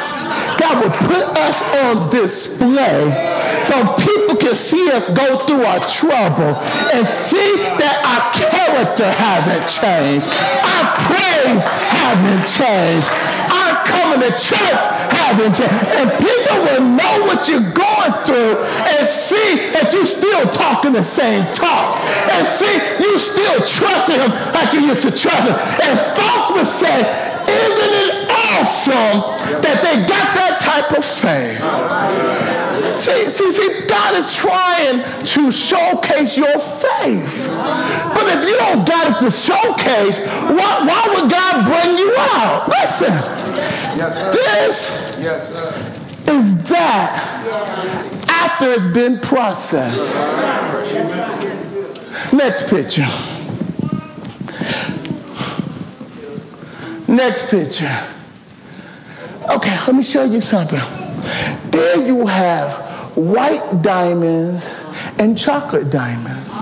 God 0.59 0.83
would 0.83 0.93
put 0.93 1.37
us 1.37 1.61
on 1.85 2.09
display 2.09 3.27
so 3.63 3.75
people 3.97 4.35
can 4.35 4.55
see 4.55 4.89
us 4.91 5.09
go 5.09 5.37
through 5.39 5.63
our 5.63 5.79
trouble 5.87 6.55
and 6.93 7.05
see 7.05 7.57
that 7.77 7.95
our 8.03 8.23
character 8.33 9.05
hasn't 9.05 9.65
changed. 9.69 10.27
Our 10.31 10.85
praise 11.05 11.63
hasn't 11.63 12.45
changed. 12.47 13.07
Our 13.51 13.66
coming 13.85 14.21
to 14.21 14.31
church 14.33 14.83
hasn't 15.13 15.55
changed. 15.55 15.85
And 15.99 16.07
people 16.17 16.57
will 16.65 16.83
know 16.97 17.13
what 17.27 17.47
you're 17.47 17.71
going 17.73 18.13
through 18.25 18.63
and 18.63 19.03
see 19.05 19.69
that 19.75 19.91
you're 19.93 20.05
still 20.05 20.49
talking 20.49 20.93
the 20.93 21.03
same 21.03 21.45
talk. 21.53 21.99
And 22.31 22.45
see 22.45 22.73
you 22.99 23.19
still 23.19 23.59
trusting 23.65 24.17
him 24.17 24.31
like 24.53 24.73
you 24.73 24.81
used 24.81 25.01
to 25.03 25.11
trust 25.11 25.49
him. 25.49 25.57
And 25.57 25.95
folks 26.15 26.49
will 26.51 26.65
say, 26.65 27.01
isn't 27.47 27.93
it 28.07 28.29
awesome 28.29 29.61
that 29.61 29.79
they 29.83 29.95
got 30.07 30.27
that 30.35 30.59
type 30.59 30.97
of 30.97 31.05
faith? 31.05 32.66
See, 32.99 33.29
see, 33.29 33.51
see, 33.51 33.85
God 33.87 34.15
is 34.15 34.35
trying 34.35 35.03
to 35.25 35.51
showcase 35.51 36.37
your 36.37 36.59
faith. 36.59 37.47
But 37.47 38.25
if 38.27 38.47
you 38.47 38.57
don't 38.57 38.87
got 38.87 39.11
it 39.11 39.19
to 39.25 39.31
showcase, 39.31 40.19
why, 40.19 40.83
why 40.85 41.13
would 41.15 41.29
God 41.29 41.65
bring 41.65 41.97
you 41.97 42.15
out? 42.17 42.67
Listen, 42.67 43.13
yes, 43.97 44.17
this 44.35 45.17
yes, 45.19 45.49
is 46.27 46.63
that 46.69 48.27
after 48.27 48.71
it's 48.71 48.87
been 48.87 49.19
processed. 49.19 50.15
Next 52.33 52.69
picture. 52.69 53.07
Next 57.07 57.49
picture. 57.49 58.07
Okay, 59.49 59.77
let 59.85 59.95
me 59.95 60.03
show 60.03 60.25
you 60.25 60.41
something. 60.41 60.96
There 61.71 62.05
you 62.05 62.25
have 62.27 62.71
white 63.17 63.81
diamonds 63.81 64.75
and 65.19 65.37
chocolate 65.37 65.89
diamonds. 65.89 66.53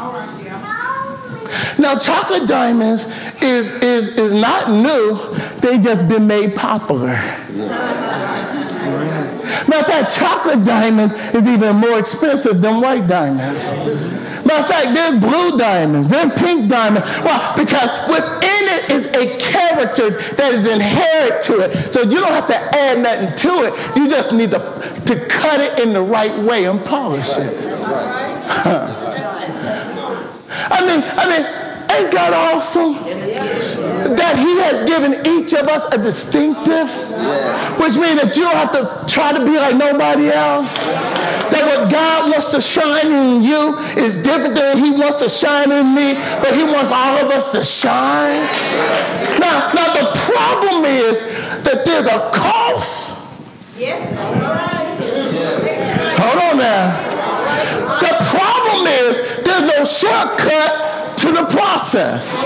Now, 1.78 1.98
chocolate 1.98 2.48
diamonds 2.48 3.06
is, 3.42 3.72
is, 3.82 4.18
is 4.18 4.34
not 4.34 4.70
new, 4.72 5.20
they 5.60 5.78
just 5.78 6.08
been 6.08 6.28
made 6.28 6.56
popular. 6.56 7.14
Matter 9.68 9.80
of 9.80 9.86
fact, 9.88 10.16
chocolate 10.16 10.64
diamonds 10.64 11.14
is 11.34 11.48
even 11.48 11.76
more 11.78 12.00
expensive 12.00 12.62
than 12.62 12.82
white 12.82 13.08
diamonds. 13.08 13.72
Matter 14.46 14.62
of 14.62 14.68
fact, 14.68 14.94
there's 14.94 15.20
blue 15.20 15.58
diamonds, 15.58 16.10
there's 16.10 16.32
pink 16.40 16.70
diamonds. 16.70 17.08
Why? 17.20 17.54
Because 17.58 17.90
within 18.08 18.66
it 18.78 18.92
is 18.92 19.08
a 19.08 19.38
character 19.38 20.12
that 20.36 20.54
is 20.54 20.68
inherent 20.68 21.42
to 21.44 21.60
it. 21.62 21.94
So 21.94 22.04
you 22.04 22.20
don't 22.20 22.32
have 22.32 22.48
to 22.48 22.56
add 22.56 23.00
nothing 23.00 23.36
to 23.36 23.66
it. 23.66 23.98
You 23.98 24.08
just 24.08 24.34
need 24.34 24.52
to, 24.52 24.60
to 25.06 25.26
cut 25.28 25.60
it 25.60 25.80
in 25.80 25.94
the 25.94 26.02
right 26.02 26.38
way 26.44 26.66
and 26.66 26.84
polish 26.86 27.38
it. 27.38 27.54
I 30.68 30.82
mean, 30.86 31.04
I 31.04 31.28
mean, 31.28 31.46
ain't 31.92 32.14
God 32.14 32.34
awesome? 32.34 32.96
That 34.06 34.38
He 34.38 34.62
has 34.62 34.84
given 34.84 35.26
each 35.26 35.54
of 35.54 35.66
us 35.68 35.86
a 35.92 35.98
distinctive, 35.98 36.86
which 37.82 37.98
means 37.98 38.22
that 38.22 38.38
you 38.38 38.44
don't 38.46 38.54
have 38.54 38.72
to 38.78 39.12
try 39.12 39.34
to 39.34 39.44
be 39.44 39.58
like 39.58 39.76
nobody 39.76 40.30
else. 40.30 40.78
That 41.50 41.66
what 41.66 41.90
God 41.90 42.30
wants 42.30 42.52
to 42.52 42.62
shine 42.62 43.10
in 43.10 43.42
you 43.42 43.78
is 43.98 44.22
different 44.22 44.54
than 44.54 44.78
He 44.78 44.92
wants 44.92 45.18
to 45.26 45.30
shine 45.30 45.72
in 45.72 45.96
me, 45.96 46.14
but 46.38 46.54
He 46.54 46.64
wants 46.64 46.92
all 46.94 47.18
of 47.18 47.32
us 47.34 47.50
to 47.50 47.64
shine. 47.64 48.46
Now, 49.42 49.74
now 49.74 49.90
the 49.98 50.14
problem 50.30 50.86
is 50.86 51.22
that 51.66 51.82
there's 51.86 52.06
a 52.06 52.30
cost. 52.30 53.18
Yes. 53.76 54.06
Hold 56.22 56.38
on 56.44 56.58
now. 56.62 56.94
The 58.00 58.14
problem 58.30 58.86
is 59.02 59.18
there's 59.44 59.66
no 59.66 59.84
shortcut 59.84 60.95
to 61.18 61.32
the 61.32 61.46
process. 61.46 62.42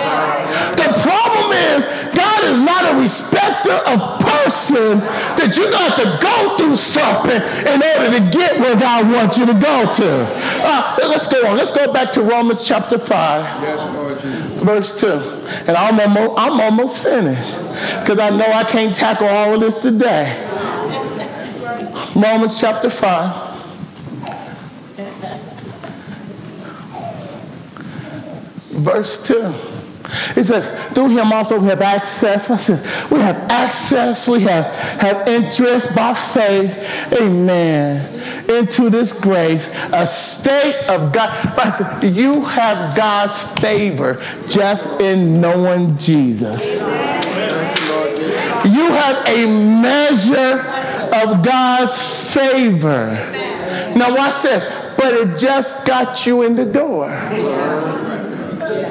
The 0.77 0.89
problem 1.01 1.51
is 1.73 1.85
God 2.15 2.43
is 2.43 2.61
not 2.61 2.93
a 2.93 2.99
respecter 2.99 3.73
of 3.73 4.19
person 4.19 4.99
that 5.37 5.55
you're 5.57 5.69
going 5.69 5.89
to 5.89 5.89
have 5.89 5.99
to 6.03 6.09
go 6.21 6.57
through 6.57 6.75
something 6.75 7.41
in 7.65 7.81
order 7.81 8.17
to 8.17 8.23
get 8.31 8.59
where 8.59 8.79
God 8.79 9.11
wants 9.11 9.37
you 9.37 9.45
to 9.45 9.53
go 9.53 9.89
to. 9.91 10.09
Uh, 10.63 10.95
let's 11.07 11.27
go 11.27 11.45
on. 11.47 11.57
Let's 11.57 11.71
go 11.71 11.91
back 11.91 12.11
to 12.13 12.21
Romans 12.21 12.67
chapter 12.67 12.97
5. 12.97 13.11
Yes, 13.61 14.63
Verse 14.63 14.99
2. 14.99 15.07
And 15.67 15.77
I'm 15.77 15.99
almost, 15.99 16.39
I'm 16.39 16.59
almost 16.59 17.03
finished 17.03 17.57
because 18.01 18.19
I 18.19 18.29
know 18.29 18.45
I 18.51 18.63
can't 18.63 18.93
tackle 18.93 19.27
all 19.27 19.53
of 19.53 19.61
this 19.61 19.75
today. 19.75 20.35
Romans 22.15 22.59
chapter 22.59 22.89
5. 22.89 23.48
Verse 28.79 29.21
2. 29.27 29.53
It 30.35 30.43
says, 30.45 30.69
through 30.93 31.09
him 31.09 31.31
also 31.31 31.59
we 31.59 31.67
have 31.67 31.81
access. 31.81 32.49
What 32.49 32.59
says? 32.59 32.81
We 33.11 33.19
have 33.19 33.35
access, 33.51 34.27
we 34.27 34.41
have, 34.41 34.65
have 34.99 35.27
interest 35.27 35.95
by 35.95 36.13
faith, 36.13 36.75
amen, 37.21 38.07
into 38.49 38.89
this 38.89 39.11
grace, 39.11 39.69
a 39.93 40.07
state 40.07 40.87
of 40.87 41.13
God. 41.13 41.29
I 41.57 41.69
said, 41.69 42.15
You 42.15 42.41
have 42.45 42.95
God's 42.95 43.39
favor 43.59 44.15
just 44.49 44.99
in 44.99 45.39
knowing 45.39 45.95
Jesus. 45.97 46.73
You 48.65 48.89
have 48.91 49.27
a 49.27 49.45
measure 49.45 50.59
of 51.13 51.45
God's 51.45 52.33
favor. 52.33 53.11
Now 53.95 54.15
watch 54.15 54.41
this. 54.43 54.75
But 54.97 55.13
it 55.13 55.39
just 55.39 55.85
got 55.85 56.25
you 56.25 56.41
in 56.43 56.55
the 56.55 56.65
door 56.65 57.07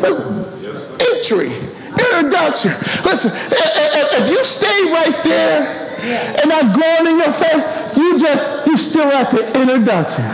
entry, 0.09 1.53
introduction. 1.93 2.73
Listen, 3.05 3.31
if 3.35 4.31
you 4.31 4.45
stay 4.45 4.93
right 4.93 5.25
there 5.25 5.89
and 6.41 6.49
not 6.49 6.75
growing 6.75 7.15
in 7.15 7.19
your 7.19 7.33
faith, 7.33 7.97
you 7.97 8.19
just, 8.19 8.67
you 8.67 8.77
still 8.77 9.11
at 9.13 9.31
the 9.31 9.47
introduction. 9.61 10.25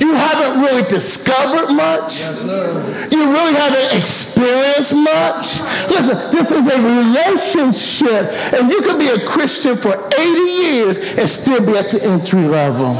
You 0.00 0.14
haven't 0.14 0.62
really 0.62 0.88
discovered 0.88 1.72
much. 1.74 2.22
you 2.22 3.30
really 3.30 3.54
haven't 3.54 3.98
experienced 3.98 4.94
much. 4.94 5.60
Listen, 5.88 6.30
this 6.30 6.50
is 6.50 6.66
a 6.66 6.80
relationship, 6.80 8.32
and 8.54 8.70
you 8.70 8.80
can 8.80 8.98
be 8.98 9.08
a 9.08 9.24
Christian 9.26 9.76
for 9.76 9.94
80 10.18 10.40
years 10.40 10.98
and 10.98 11.28
still 11.28 11.64
be 11.64 11.76
at 11.76 11.90
the 11.90 12.02
entry 12.02 12.42
level. 12.42 12.96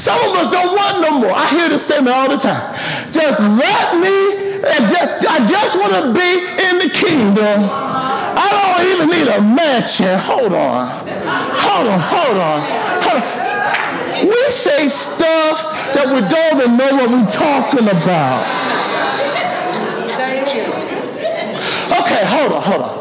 Some 0.00 0.16
of 0.16 0.34
us 0.34 0.50
don't 0.50 0.72
want 0.72 1.02
no 1.04 1.20
more. 1.20 1.36
I 1.36 1.46
hear 1.50 1.68
this 1.68 1.84
statement 1.84 2.16
all 2.16 2.30
the 2.30 2.38
time. 2.38 2.72
Just 3.12 3.36
let 3.40 4.00
me, 4.00 4.64
I 4.64 5.44
just 5.44 5.76
want 5.76 5.92
to 5.92 6.08
be 6.16 6.40
in 6.56 6.80
the 6.80 6.88
kingdom. 6.88 7.68
I 7.68 8.48
don't 8.48 8.80
even 8.96 9.12
need 9.12 9.28
a 9.28 9.42
mansion. 9.44 10.16
Hold 10.18 10.54
on. 10.54 10.88
Hold 11.04 11.86
on, 11.92 12.00
hold 12.00 12.36
on. 12.40 12.60
Hold 13.04 13.20
on. 13.20 13.28
We 14.24 14.40
say 14.48 14.88
stuff 14.88 15.68
that 15.92 16.08
we 16.08 16.24
don't 16.32 16.56
even 16.56 16.78
know 16.80 16.96
what 16.96 17.10
we're 17.12 17.28
talking 17.28 17.84
about. 17.84 18.40
Thank 20.16 20.48
you. 20.56 20.64
Okay, 21.92 22.24
hold 22.24 22.52
on, 22.56 22.62
hold 22.62 22.82
on. 22.88 22.99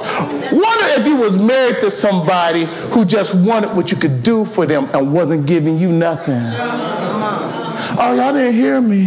Wonder 0.51 0.85
if 0.99 1.05
you 1.05 1.15
was 1.15 1.37
married 1.37 1.79
to 1.81 1.91
somebody 1.91 2.65
who 2.91 3.05
just 3.05 3.35
wanted 3.35 3.75
what 3.75 3.91
you 3.91 3.97
could 3.97 4.23
do 4.23 4.45
for 4.45 4.65
them 4.65 4.89
and 4.93 5.13
wasn't 5.13 5.45
giving 5.45 5.77
you 5.77 5.89
nothing. 5.89 6.41
Oh, 8.01 8.13
y'all 8.15 8.33
didn't 8.33 8.53
hear 8.53 8.81
me. 8.81 9.03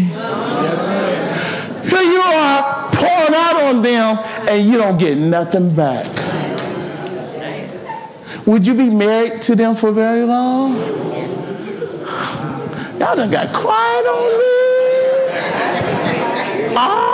Here 1.89 2.03
you 2.03 2.21
are 2.21 2.91
pouring 2.93 3.35
out 3.35 3.57
on 3.63 3.83
them 3.83 4.19
and 4.49 4.67
you 4.67 4.79
don't 4.79 4.99
get 4.99 5.19
nothing 5.19 5.75
back. 5.75 6.07
Would 8.47 8.67
you 8.67 8.75
be 8.75 8.91
married 8.91 9.41
to 9.43 9.55
them 9.55 9.75
for 9.75 9.93
very 9.93 10.25
long? 10.25 10.77
Y'all 12.99 13.17
done 13.17 13.31
got 13.31 13.53
quiet 13.53 14.07
on 14.07 14.39
me. 14.39 14.53
Ah. 16.77 17.12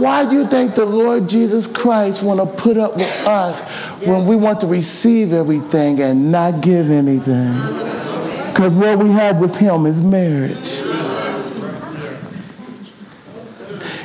Why 0.00 0.28
do 0.28 0.36
you 0.36 0.46
think 0.46 0.74
the 0.74 0.84
Lord 0.84 1.28
Jesus 1.28 1.66
Christ 1.66 2.22
want 2.22 2.40
to 2.40 2.46
put 2.46 2.76
up 2.76 2.96
with 2.96 3.26
us 3.26 3.62
when 4.00 4.26
we 4.26 4.36
want 4.36 4.60
to 4.60 4.66
receive 4.66 5.32
everything 5.32 6.00
and 6.00 6.30
not 6.30 6.60
give 6.60 6.90
anything? 6.90 7.52
Because 8.48 8.72
what 8.72 8.98
we 8.98 9.10
have 9.10 9.38
with 9.38 9.56
him 9.56 9.86
is 9.86 10.00
marriage. 10.00 10.82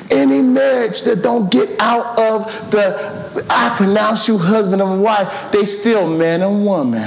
Any 0.10 0.42
marriage 0.42 1.04
that 1.04 1.22
don't 1.22 1.50
get 1.50 1.80
out 1.80 2.20
of 2.20 2.72
the 2.72 3.21
I 3.54 3.76
pronounce 3.76 4.28
you 4.28 4.38
husband 4.38 4.82
and 4.82 5.04
wife, 5.04 5.52
they 5.52 5.66
still 5.66 6.10
man 6.10 6.42
and 6.42 6.66
woman. 6.66 7.02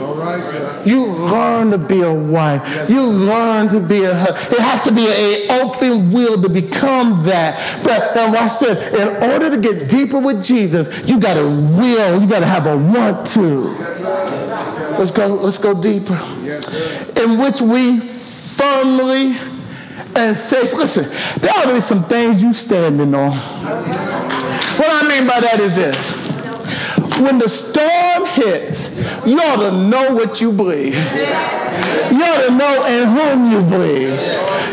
All 0.00 0.14
right, 0.14 0.46
sir. 0.46 0.82
You 0.84 1.06
learn 1.06 1.70
to 1.70 1.78
be 1.78 2.02
a 2.02 2.12
wife. 2.12 2.88
You 2.88 3.06
learn 3.06 3.68
to 3.68 3.80
be 3.80 4.04
a 4.04 4.14
husband. 4.14 4.52
It 4.52 4.60
has 4.60 4.84
to 4.84 4.92
be 4.92 5.06
an 5.06 5.62
open 5.62 6.12
will 6.12 6.40
to 6.42 6.48
become 6.48 7.22
that. 7.24 7.82
But 7.84 8.16
and 8.16 8.32
watch 8.32 8.58
this. 8.60 8.92
In 8.94 9.30
order 9.30 9.50
to 9.50 9.56
get 9.58 9.88
deeper 9.88 10.18
with 10.18 10.42
Jesus, 10.42 11.08
you 11.08 11.18
got 11.18 11.34
to 11.34 11.44
will. 11.44 12.20
You 12.20 12.28
got 12.28 12.40
to 12.40 12.46
have 12.46 12.66
a 12.66 12.76
want 12.76 13.26
to. 13.28 13.40
Let's 14.98 15.10
go. 15.10 15.28
Let's 15.28 15.58
go 15.58 15.80
deeper. 15.80 16.14
In 17.16 17.38
which 17.38 17.60
we 17.60 18.00
firmly 18.00 19.36
and 20.16 20.36
safe. 20.36 20.72
Listen, 20.72 21.04
there 21.40 21.52
ought 21.56 21.66
to 21.66 21.74
be 21.74 21.80
some 21.80 22.04
things 22.04 22.42
you 22.42 22.52
standing 22.52 23.14
on. 23.14 24.09
What 24.78 25.04
I 25.04 25.08
mean 25.08 25.26
by 25.26 25.40
that 25.40 25.58
is 25.60 25.76
this. 25.76 26.12
When 27.20 27.38
the 27.38 27.48
storm 27.48 28.24
hits, 28.32 28.96
you 29.26 29.36
ought 29.38 29.60
to 29.60 29.72
know 29.72 30.14
what 30.14 30.40
you 30.40 30.52
believe. 30.52 30.96
You 31.12 32.22
ought 32.24 32.46
to 32.48 32.52
know 32.56 32.86
in 32.88 33.08
whom 33.12 33.52
you 33.52 33.60
believe. 33.60 34.16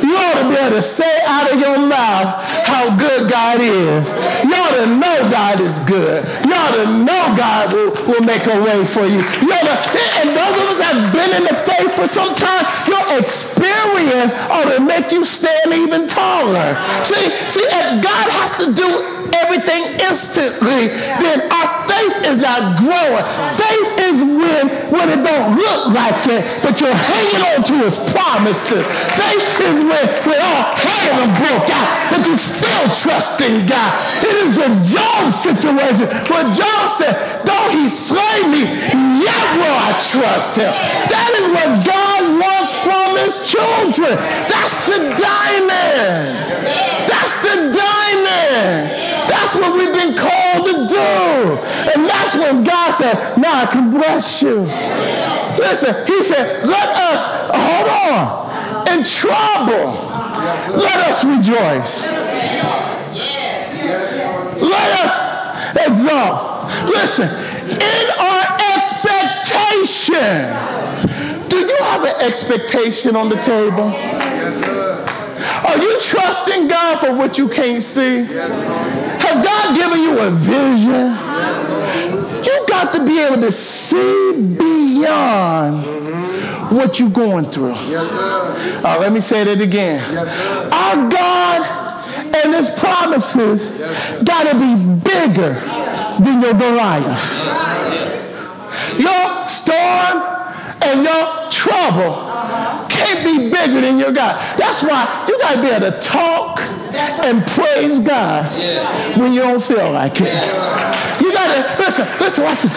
You 0.03 0.15
ought 0.15 0.39
to 0.41 0.49
be 0.49 0.55
able 0.55 0.75
to 0.77 0.81
say 0.81 1.11
out 1.27 1.51
of 1.51 1.59
your 1.59 1.77
mouth 1.77 2.39
how 2.63 2.95
good 2.95 3.29
God 3.29 3.59
is. 3.59 4.13
You 4.47 4.55
ought 4.55 4.77
to 4.79 4.87
know 4.95 5.15
God 5.29 5.59
is 5.59 5.79
good. 5.81 6.23
You 6.47 6.53
ought 6.55 6.75
to 6.79 6.85
know 7.03 7.21
God 7.35 7.73
will, 7.73 7.91
will 8.07 8.23
make 8.23 8.47
a 8.47 8.57
way 8.63 8.85
for 8.85 9.03
you. 9.03 9.19
you 9.43 9.51
ought 9.51 9.67
to, 9.67 9.75
and 10.23 10.31
those 10.31 10.55
of 10.55 10.65
us 10.71 10.79
that 10.79 10.95
have 10.95 11.11
been 11.11 11.31
in 11.35 11.43
the 11.51 11.57
faith 11.67 11.91
for 11.99 12.07
some 12.07 12.33
time, 12.35 12.63
your 12.87 13.03
experience 13.19 13.76
ought 14.51 14.69
to 14.75 14.81
make 14.81 15.11
you 15.11 15.25
stand 15.25 15.73
even 15.73 16.07
taller. 16.07 16.77
See, 17.03 17.29
see, 17.49 17.65
if 17.65 18.03
God 18.03 18.27
has 18.37 18.53
to 18.61 18.73
do 18.73 19.17
everything 19.33 19.97
instantly, 19.99 20.93
then 21.19 21.49
our 21.51 21.67
faith 21.83 22.17
is 22.25 22.37
not 22.37 22.77
growing. 22.77 23.25
Faith 23.57 23.89
is 24.07 24.17
when, 24.23 24.63
when 24.93 25.07
it 25.09 25.21
don't 25.23 25.57
look 25.57 25.91
like 25.91 26.21
it, 26.27 26.41
but 26.63 26.79
you're 26.79 26.93
hanging 26.93 27.43
on 27.53 27.63
to 27.63 27.75
his 27.83 27.99
promises. 28.11 28.83
Faith 29.17 29.47
is 29.61 29.77
when, 29.83 30.05
when 30.25 30.39
all 30.39 30.63
hell 30.77 31.21
broke 31.41 31.69
out, 31.73 31.89
but 32.11 32.21
you 32.25 32.37
still 32.37 32.85
trust 32.93 33.41
in 33.41 33.65
God. 33.65 33.91
It 34.23 34.35
is 34.47 34.51
the 34.55 34.69
Job 34.85 35.33
situation 35.33 36.07
where 36.31 36.47
Job 36.53 36.83
said, 36.89 37.15
though 37.43 37.67
he 37.71 37.87
slay 37.87 38.39
me, 38.47 38.63
yet 38.63 39.45
will 39.57 39.77
I 39.87 39.91
trust 39.99 40.57
him. 40.57 40.71
That 40.71 41.31
is 41.39 41.45
what 41.51 41.85
God 41.85 42.06
wants 42.39 42.73
from 42.85 43.17
his 43.17 43.41
children. 43.43 44.15
That's 44.47 44.77
the 44.85 44.99
diamond. 45.17 46.37
That's 47.09 47.35
the 47.41 47.73
diamond. 47.73 48.97
That's 49.27 49.55
what 49.55 49.73
we've 49.73 49.93
been 49.93 50.15
called 50.15 50.65
to 50.65 50.87
do. 50.87 51.59
And 51.93 52.05
that's 52.07 52.35
when 52.35 52.63
God 52.63 52.91
said, 52.93 53.37
now 53.37 53.61
I 53.61 53.65
can 53.65 53.91
bless 53.91 54.41
you. 54.41 54.61
Listen, 55.57 55.93
he 56.05 56.23
said, 56.23 56.65
let 56.65 56.89
us, 56.95 57.25
hold 57.49 57.89
on, 58.13 58.47
in 58.93 59.03
trouble, 59.03 59.97
let 60.77 60.97
us 61.09 61.23
rejoice. 61.25 62.03
Let 64.61 64.89
us 65.03 65.13
exalt. 65.87 66.57
Listen, 66.85 67.27
in 67.27 68.05
our 68.19 68.43
expectation, 68.75 70.53
do 71.65 71.67
you 71.73 71.77
have 71.83 72.03
an 72.03 72.15
expectation 72.21 73.15
on 73.15 73.29
the 73.29 73.35
table? 73.37 73.91
Are 75.67 75.77
you 75.77 75.99
trusting 76.01 76.67
God 76.67 76.99
for 76.99 77.13
what 77.15 77.37
you 77.37 77.49
can't 77.49 77.81
see? 77.81 78.23
Has 78.25 79.43
God 79.43 79.75
given 79.75 80.01
you 80.01 80.19
a 80.19 80.29
vision? 80.31 81.15
You 82.45 82.65
got 82.67 82.93
to 82.93 83.05
be 83.05 83.19
able 83.19 83.41
to 83.41 83.51
see 83.51 84.33
beyond 84.57 85.83
what 86.71 86.99
you're 86.99 87.09
going 87.09 87.45
through. 87.45 87.73
Yes, 87.89 88.11
Uh, 88.13 88.97
let 88.99 89.11
me 89.11 89.19
say 89.19 89.43
that 89.43 89.59
again. 89.61 90.01
Yes, 90.13 90.29
Our 90.71 91.09
God 91.09 92.35
and 92.35 92.53
his 92.53 92.69
promises 92.69 93.67
got 94.23 94.45
to 94.51 94.53
be 94.59 94.75
bigger 95.09 95.53
than 96.23 96.41
your 96.41 96.53
Goliath. 96.53 97.25
Your 98.99 99.47
storm 99.47 100.23
and 100.83 101.03
your 101.03 101.36
trouble 101.67 102.27
can't 102.89 103.23
be 103.23 103.49
bigger 103.49 103.81
than 103.81 103.97
your 103.97 104.11
God. 104.11 104.35
That's 104.57 104.81
why 104.81 105.25
you 105.27 105.37
got 105.39 105.55
to 105.55 105.61
be 105.61 105.67
able 105.67 105.91
to 105.91 105.99
talk 105.99 106.59
and 107.25 107.45
praise 107.45 107.99
God 107.99 108.45
when 109.17 109.33
you 109.33 109.41
don't 109.41 109.61
feel 109.61 109.91
like 109.91 110.13
it. 110.21 110.33
You 111.21 111.31
got 111.31 111.53
to, 111.53 111.83
listen, 111.83 112.07
listen, 112.19 112.43
listen. 112.45 112.69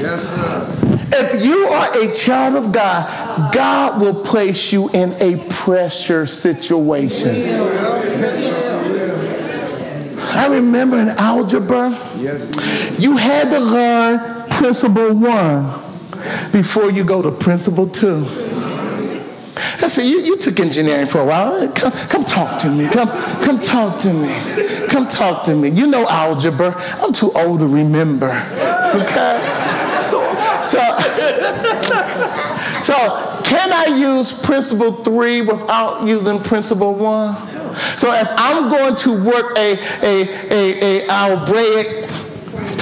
Yes, 0.00 0.28
sir. 0.28 0.74
If 1.10 1.44
you 1.44 1.66
are 1.68 2.02
a 2.02 2.12
child 2.12 2.56
of 2.56 2.70
God, 2.70 3.52
God 3.52 4.00
will 4.00 4.22
place 4.24 4.72
you 4.72 4.90
in 4.90 5.14
a 5.14 5.42
pressure 5.48 6.26
situation. 6.26 7.30
I 10.30 10.46
remember 10.46 10.98
in 10.98 11.08
algebra, 11.08 11.90
you 12.98 13.16
had 13.16 13.50
to 13.50 13.58
learn 13.58 14.50
principle 14.50 15.14
one 15.14 15.87
before 16.52 16.90
you 16.90 17.04
go 17.04 17.22
to 17.22 17.30
principle 17.30 17.88
two. 17.88 18.26
I 19.80 19.86
said, 19.88 20.06
you, 20.06 20.20
you 20.20 20.36
took 20.36 20.60
engineering 20.60 21.06
for 21.06 21.20
a 21.20 21.24
while. 21.24 21.68
Come, 21.72 21.92
come 21.92 22.24
talk 22.24 22.60
to 22.62 22.68
me. 22.68 22.88
Come, 22.88 23.08
come 23.42 23.60
talk 23.60 23.98
to 24.00 24.12
me. 24.12 24.28
Come 24.88 25.08
talk 25.08 25.44
to 25.44 25.54
me. 25.54 25.68
You 25.70 25.86
know 25.86 26.06
algebra. 26.08 26.74
I'm 27.00 27.12
too 27.12 27.32
old 27.32 27.60
to 27.60 27.66
remember. 27.66 28.28
Okay? 28.94 29.40
So, 30.66 30.80
so 32.82 33.40
can 33.44 33.72
I 33.72 33.94
use 33.96 34.32
principle 34.32 34.92
three 35.04 35.40
without 35.40 36.06
using 36.06 36.40
principle 36.40 36.94
one? 36.94 37.36
So 37.96 38.12
if 38.12 38.28
I'm 38.30 38.68
going 38.68 38.96
to 38.96 39.24
work 39.24 39.56
a, 39.56 39.78
a, 40.02 40.28
a, 40.50 41.04
a 41.04 41.08
algebraic 41.08 42.07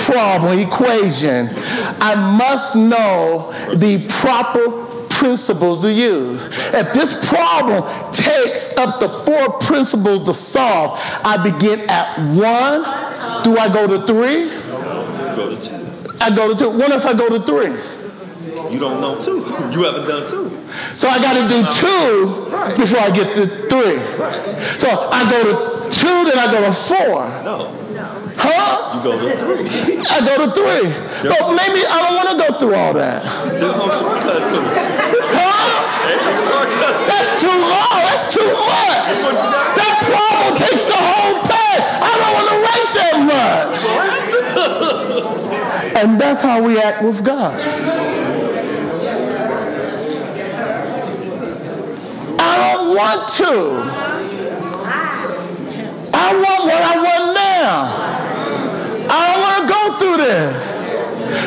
problem, 0.07 0.59
equation, 0.59 1.48
I 2.00 2.14
must 2.38 2.76
know 2.76 3.52
the 3.74 4.07
proper 4.09 4.84
principles 5.11 5.82
to 5.82 5.92
use. 5.92 6.44
If 6.72 6.92
this 6.92 7.28
problem 7.28 7.82
takes 8.12 8.76
up 8.76 9.00
to 9.00 9.09
four 9.09 9.59
principles 9.61 10.22
to 10.26 10.34
solve, 10.34 10.98
I 11.24 11.36
begin 11.42 11.80
at 11.90 12.18
one. 12.34 12.82
Do 13.42 13.57
I 13.59 13.68
go 13.72 13.86
to 13.86 14.07
three? 14.07 14.50
I 16.20 16.30
go 16.34 16.52
to 16.52 16.59
two. 16.59 16.70
What 16.70 16.90
if 16.92 17.04
I 17.04 17.12
go 17.14 17.28
to 17.28 17.40
three? 17.44 17.72
You 18.72 18.80
don't 18.80 19.00
know 19.00 19.20
two. 19.20 19.38
You 19.72 19.84
haven't 19.84 20.07
done 20.09 20.28
two. 20.28 20.50
So 20.94 21.09
I 21.09 21.18
got 21.18 21.34
to 21.34 21.48
do 21.48 21.62
two 21.72 22.46
Right. 22.50 22.76
before 22.76 23.00
I 23.00 23.11
get 23.11 23.34
to 23.36 23.46
three. 23.68 23.98
So 24.78 24.88
I 25.12 25.28
go 25.30 25.42
to 25.44 25.90
two, 25.90 26.24
then 26.24 26.38
I 26.38 26.50
go 26.50 26.61
to 26.64 26.72
four. 26.72 27.28
No. 27.44 27.86
Huh? 28.37 28.97
You 28.97 29.03
go 29.03 29.12
to 29.16 29.37
three. 29.37 29.64
I 30.11 30.20
go 30.24 30.34
to 30.45 30.53
three. 30.53 30.93
But 31.28 31.41
oh, 31.43 31.57
maybe 31.57 31.84
I 31.89 31.97
don't 32.05 32.16
want 32.16 32.28
to 32.32 32.37
go 32.37 32.59
through 32.59 32.76
all 32.76 32.93
that. 32.95 33.22
There's 33.49 33.76
no 33.76 33.89
shortcut 33.89 34.45
to 34.53 34.59
it. 34.61 34.76
Huh? 35.32 35.80
No 36.07 36.37
shortcuts. 36.45 37.01
That's 37.09 37.41
too 37.41 37.49
long. 37.49 38.01
That's 38.05 38.28
too 38.32 38.45
much. 38.45 39.24
That 39.80 40.05
problem 40.05 40.57
takes 40.61 40.84
the 40.87 41.01
whole 41.01 41.41
page. 41.49 41.82
I 41.82 42.12
don't 42.20 42.34
want 42.37 42.49
to 42.53 42.59
write 42.61 42.91
that 43.01 43.16
much. 43.24 43.76
And 45.97 46.20
that's 46.20 46.41
how 46.43 46.62
we 46.62 46.78
act 46.78 47.03
with 47.03 47.24
God. 47.24 47.59
I 52.39 52.74
don't 52.74 52.95
want 52.95 53.28
to. 53.41 54.07
I 56.12 56.32
want 56.34 56.64
what 56.64 56.82
I 56.82 56.97
want 57.03 57.34
now. 57.34 58.15
I 59.09 59.32
don't 59.32 59.42
want 59.42 59.57
to 59.62 59.68
go 59.72 59.80
through 59.98 60.18
this. 60.24 60.59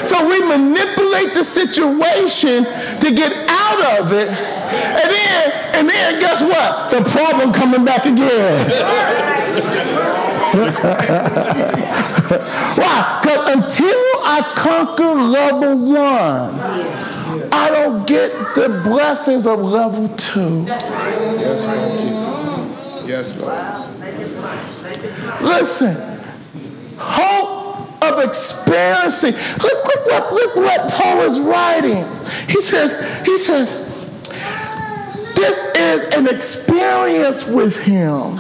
So 0.10 0.16
we 0.28 0.40
manipulate 0.42 1.34
the 1.34 1.44
situation 1.44 2.64
to 2.66 3.12
get 3.14 3.32
out 3.50 4.00
of 4.00 4.12
it. 4.14 4.30
And 4.30 5.12
then, 5.12 5.52
and 5.76 5.90
then 5.90 6.20
guess 6.20 6.42
what? 6.42 6.90
The 6.92 7.02
problem 7.10 7.52
coming 7.52 7.84
back 7.86 8.06
again. 8.06 8.70
Why? 12.80 13.20
Because 13.22 13.56
until 13.56 14.00
I 14.24 14.42
conquer 14.56 15.14
level 15.16 15.76
one, 15.78 16.60
I 17.52 17.70
don't 17.72 18.06
get 18.08 18.32
the 18.56 18.70
blessings 18.84 19.46
of 19.48 19.60
level 19.60 20.08
two. 20.16 20.66
Yes, 23.08 23.36
Lord. 23.38 23.58
Listen, 25.42 25.96
hope 27.00 28.04
of 28.04 28.24
experiencing. 28.24 29.34
Look, 29.34 29.86
look, 29.86 30.06
what, 30.06 30.34
look 30.34 30.56
what 30.56 30.92
Paul 30.92 31.22
is 31.22 31.40
writing. 31.40 32.06
He 32.48 32.62
says, 32.62 33.26
he 33.26 33.38
says, 33.38 33.86
this 35.36 35.64
is 35.76 36.04
an 36.16 36.28
experience 36.28 37.46
with 37.46 37.78
him. 37.78 38.38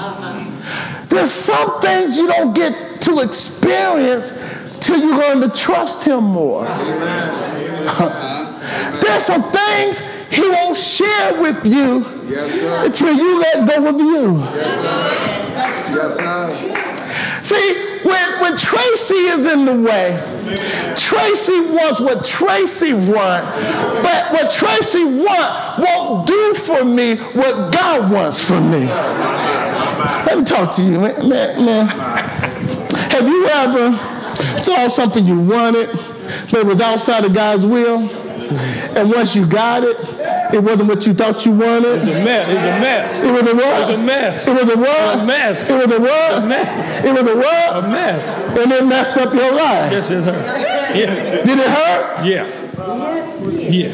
There's 1.07 1.31
some 1.31 1.79
things 1.81 2.17
you 2.17 2.27
don't 2.27 2.53
get 2.53 3.01
to 3.01 3.19
experience 3.21 4.31
till 4.79 4.99
you 4.99 5.17
learn 5.17 5.41
to 5.41 5.49
trust 5.49 6.03
him 6.05 6.23
more. 6.23 6.65
There's 9.01 9.23
some 9.23 9.43
things 9.51 10.01
he 10.29 10.47
won't 10.47 10.77
share 10.77 11.41
with 11.41 11.65
you 11.65 12.05
Yes, 12.27 12.85
until 12.85 13.13
you 13.13 13.39
let 13.39 13.67
go 13.67 13.87
of 13.87 13.99
you. 13.99 14.39
Yes, 14.39 14.81
sir. 14.81 15.29
See, 17.41 17.88
when, 18.03 18.41
when 18.41 18.57
Tracy 18.57 19.15
is 19.15 19.45
in 19.45 19.65
the 19.65 19.75
way, 19.75 20.17
Tracy 20.97 21.59
wants 21.61 21.99
what 21.99 22.25
Tracy 22.25 22.93
wants, 22.93 23.47
but 24.01 24.31
what 24.31 24.51
Tracy 24.51 25.03
wants 25.03 25.79
won't 25.79 26.27
do 26.27 26.53
for 26.53 26.83
me 26.85 27.15
what 27.17 27.73
God 27.73 28.11
wants 28.11 28.41
for 28.41 28.59
me. 28.59 28.85
Let 28.85 30.37
me 30.37 30.43
talk 30.43 30.73
to 30.75 30.81
you, 30.81 30.99
man. 30.99 31.29
man, 31.29 31.65
man. 31.65 31.87
Have 33.09 33.27
you 33.27 33.47
ever 33.47 33.97
saw 34.61 34.87
something 34.87 35.25
you 35.25 35.39
wanted, 35.39 35.89
but 36.51 36.65
was 36.65 36.81
outside 36.81 37.25
of 37.25 37.33
God's 37.33 37.65
will? 37.65 38.28
And 38.95 39.11
once 39.11 39.35
you 39.35 39.45
got 39.45 39.83
it, 39.83 39.97
it 40.53 40.63
wasn't 40.63 40.89
what 40.89 41.05
you 41.05 41.13
thought 41.13 41.45
you 41.45 41.51
wanted? 41.51 41.99
It's 41.99 42.03
a 42.03 42.23
mess. 42.23 42.49
It's 42.49 42.59
a 42.59 42.79
mess. 42.81 43.21
It 43.21 43.31
was 43.31 43.47
a 43.51 43.55
what? 43.55 43.81
It's 43.81 43.91
a 43.91 43.97
mess. 44.03 44.47
It 44.47 44.53
was 44.53 44.71
a 44.71 44.77
what? 44.77 45.19
A 45.19 45.25
mess. 45.25 45.69
It 45.69 45.75
was 45.75 45.91
a 45.91 45.99
what? 45.99 46.43
A 46.43 46.45
mess. 46.47 47.05
It 47.05 47.13
was 47.13 47.27
a 47.27 47.35
what? 47.35 47.83
A 47.83 47.87
mess. 47.87 48.57
And 48.57 48.71
it 48.71 48.85
messed 48.85 49.17
up 49.17 49.33
your 49.33 49.51
life. 49.53 49.91
Yes, 49.91 50.09
it 50.09 50.23
hurt. 50.23 50.95
Yeah. 50.95 51.15
Did 51.45 51.59
it 51.59 51.69
hurt? 51.69 52.25
Yeah. 52.25 52.47
Yeah. 53.69 53.93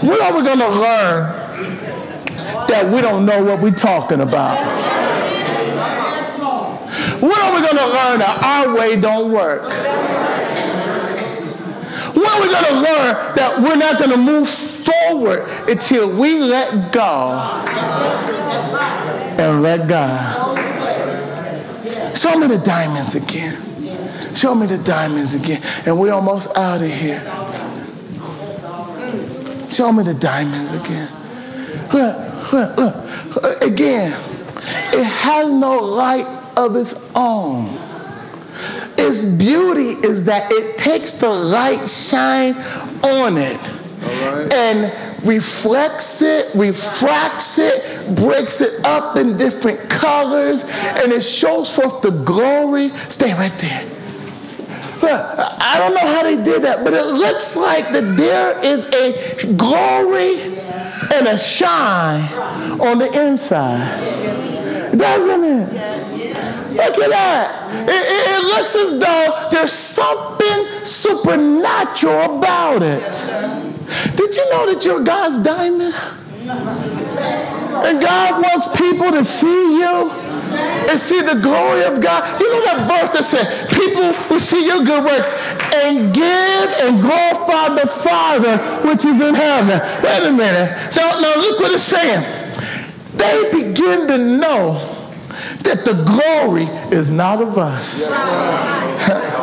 When 0.00 0.20
are 0.22 0.36
we 0.36 0.42
going 0.44 0.58
to 0.60 0.68
learn 0.68 1.34
that 2.68 2.90
we 2.92 3.00
don't 3.00 3.26
know 3.26 3.42
what 3.42 3.60
we're 3.60 3.72
talking 3.72 4.20
about? 4.20 4.56
When 7.20 7.32
are 7.32 7.54
we 7.54 7.60
going 7.60 7.76
to 7.76 7.86
learn 7.86 8.20
that 8.20 8.38
our 8.42 8.74
way 8.76 8.96
don't 9.00 9.32
work? 9.32 9.72
When 12.18 12.26
are 12.26 12.40
we 12.40 12.48
going 12.48 12.64
to 12.64 12.74
learn 12.74 13.34
that 13.36 13.60
we're 13.60 13.76
not 13.76 13.96
going 13.98 14.10
to 14.10 14.16
move 14.16 14.48
forward 14.48 15.48
until 15.68 16.18
we 16.18 16.38
let 16.38 16.92
go 16.92 17.38
and 19.38 19.62
let 19.62 19.88
God? 19.88 20.58
Show 22.16 22.36
me 22.36 22.48
the 22.48 22.58
diamonds 22.58 23.14
again. 23.14 23.62
Show 24.34 24.56
me 24.56 24.66
the 24.66 24.78
diamonds 24.78 25.34
again. 25.34 25.62
And 25.86 26.00
we're 26.00 26.12
almost 26.12 26.56
out 26.56 26.82
of 26.82 26.90
here. 26.90 27.20
Show 29.70 29.92
me 29.92 30.02
the 30.02 30.14
diamonds 30.14 30.72
again. 30.72 31.08
Look, 31.92 32.52
look, 32.52 32.76
look. 32.76 33.62
Again, 33.62 34.12
it 34.92 35.04
has 35.04 35.52
no 35.52 35.78
light 35.78 36.26
of 36.56 36.74
its 36.74 36.94
own. 37.14 37.87
Its 39.08 39.24
beauty 39.24 39.92
is 40.06 40.24
that 40.24 40.52
it 40.52 40.76
takes 40.76 41.12
the 41.14 41.28
light 41.30 41.88
shine 41.88 42.54
on 43.02 43.38
it 43.38 43.58
right. 44.02 44.52
and 44.52 45.26
reflects 45.26 46.20
it, 46.20 46.54
refracts 46.54 47.58
it, 47.58 48.14
breaks 48.14 48.60
it 48.60 48.84
up 48.84 49.16
in 49.16 49.34
different 49.36 49.88
colors, 49.88 50.64
and 50.64 51.10
it 51.10 51.22
shows 51.22 51.74
forth 51.74 52.02
the 52.02 52.10
glory. 52.10 52.90
Stay 53.08 53.32
right 53.32 53.58
there. 53.58 53.84
Look, 55.00 55.22
I 55.38 55.76
don't 55.78 55.94
know 55.94 56.06
how 56.06 56.22
they 56.22 56.36
did 56.42 56.62
that, 56.62 56.84
but 56.84 56.92
it 56.92 57.06
looks 57.06 57.56
like 57.56 57.90
that 57.92 58.16
there 58.16 58.62
is 58.62 58.86
a 58.88 59.54
glory 59.54 60.42
and 61.14 61.26
a 61.28 61.38
shine 61.38 62.30
on 62.78 62.98
the 62.98 63.26
inside. 63.26 64.96
Doesn't 64.96 65.44
it? 65.44 65.87
Look 66.78 66.96
at 66.98 67.10
that. 67.10 67.88
It, 67.88 67.90
it- 67.90 68.28
it 68.38 68.44
looks 68.56 68.74
as 68.76 68.98
though 68.98 69.48
there's 69.50 69.72
something 69.72 70.84
supernatural 70.84 72.38
about 72.38 72.82
it. 72.82 73.02
Did 74.16 74.34
you 74.36 74.50
know 74.50 74.72
that 74.72 74.84
you're 74.84 75.02
God's 75.02 75.38
diamond? 75.38 75.94
And 77.84 78.00
God 78.00 78.42
wants 78.42 78.68
people 78.76 79.10
to 79.12 79.24
see 79.24 79.78
you 79.78 80.10
and 80.88 80.98
see 80.98 81.20
the 81.20 81.40
glory 81.42 81.84
of 81.84 82.00
God. 82.00 82.40
You 82.40 82.50
know 82.50 82.64
that 82.64 82.88
verse 82.88 83.12
that 83.12 83.24
said, 83.24 83.68
People 83.70 84.14
will 84.30 84.40
see 84.40 84.64
your 84.66 84.84
good 84.84 85.04
works 85.04 85.28
and 85.84 86.14
give 86.14 86.68
and 86.82 87.00
glorify 87.02 87.74
the 87.74 87.86
Father 87.86 88.56
which 88.88 89.04
is 89.04 89.20
in 89.20 89.34
heaven. 89.34 89.80
Wait 90.02 90.26
a 90.26 90.32
minute. 90.32 90.70
Now, 90.96 91.20
now 91.20 91.34
look 91.36 91.60
what 91.60 91.72
it's 91.72 91.82
saying. 91.84 92.24
They 93.14 93.50
begin 93.52 94.06
to 94.08 94.18
know 94.18 94.97
that 95.64 95.84
the 95.84 95.94
glory 96.04 96.64
is 96.96 97.08
not 97.08 97.42
of 97.42 97.58
us. 97.58 98.04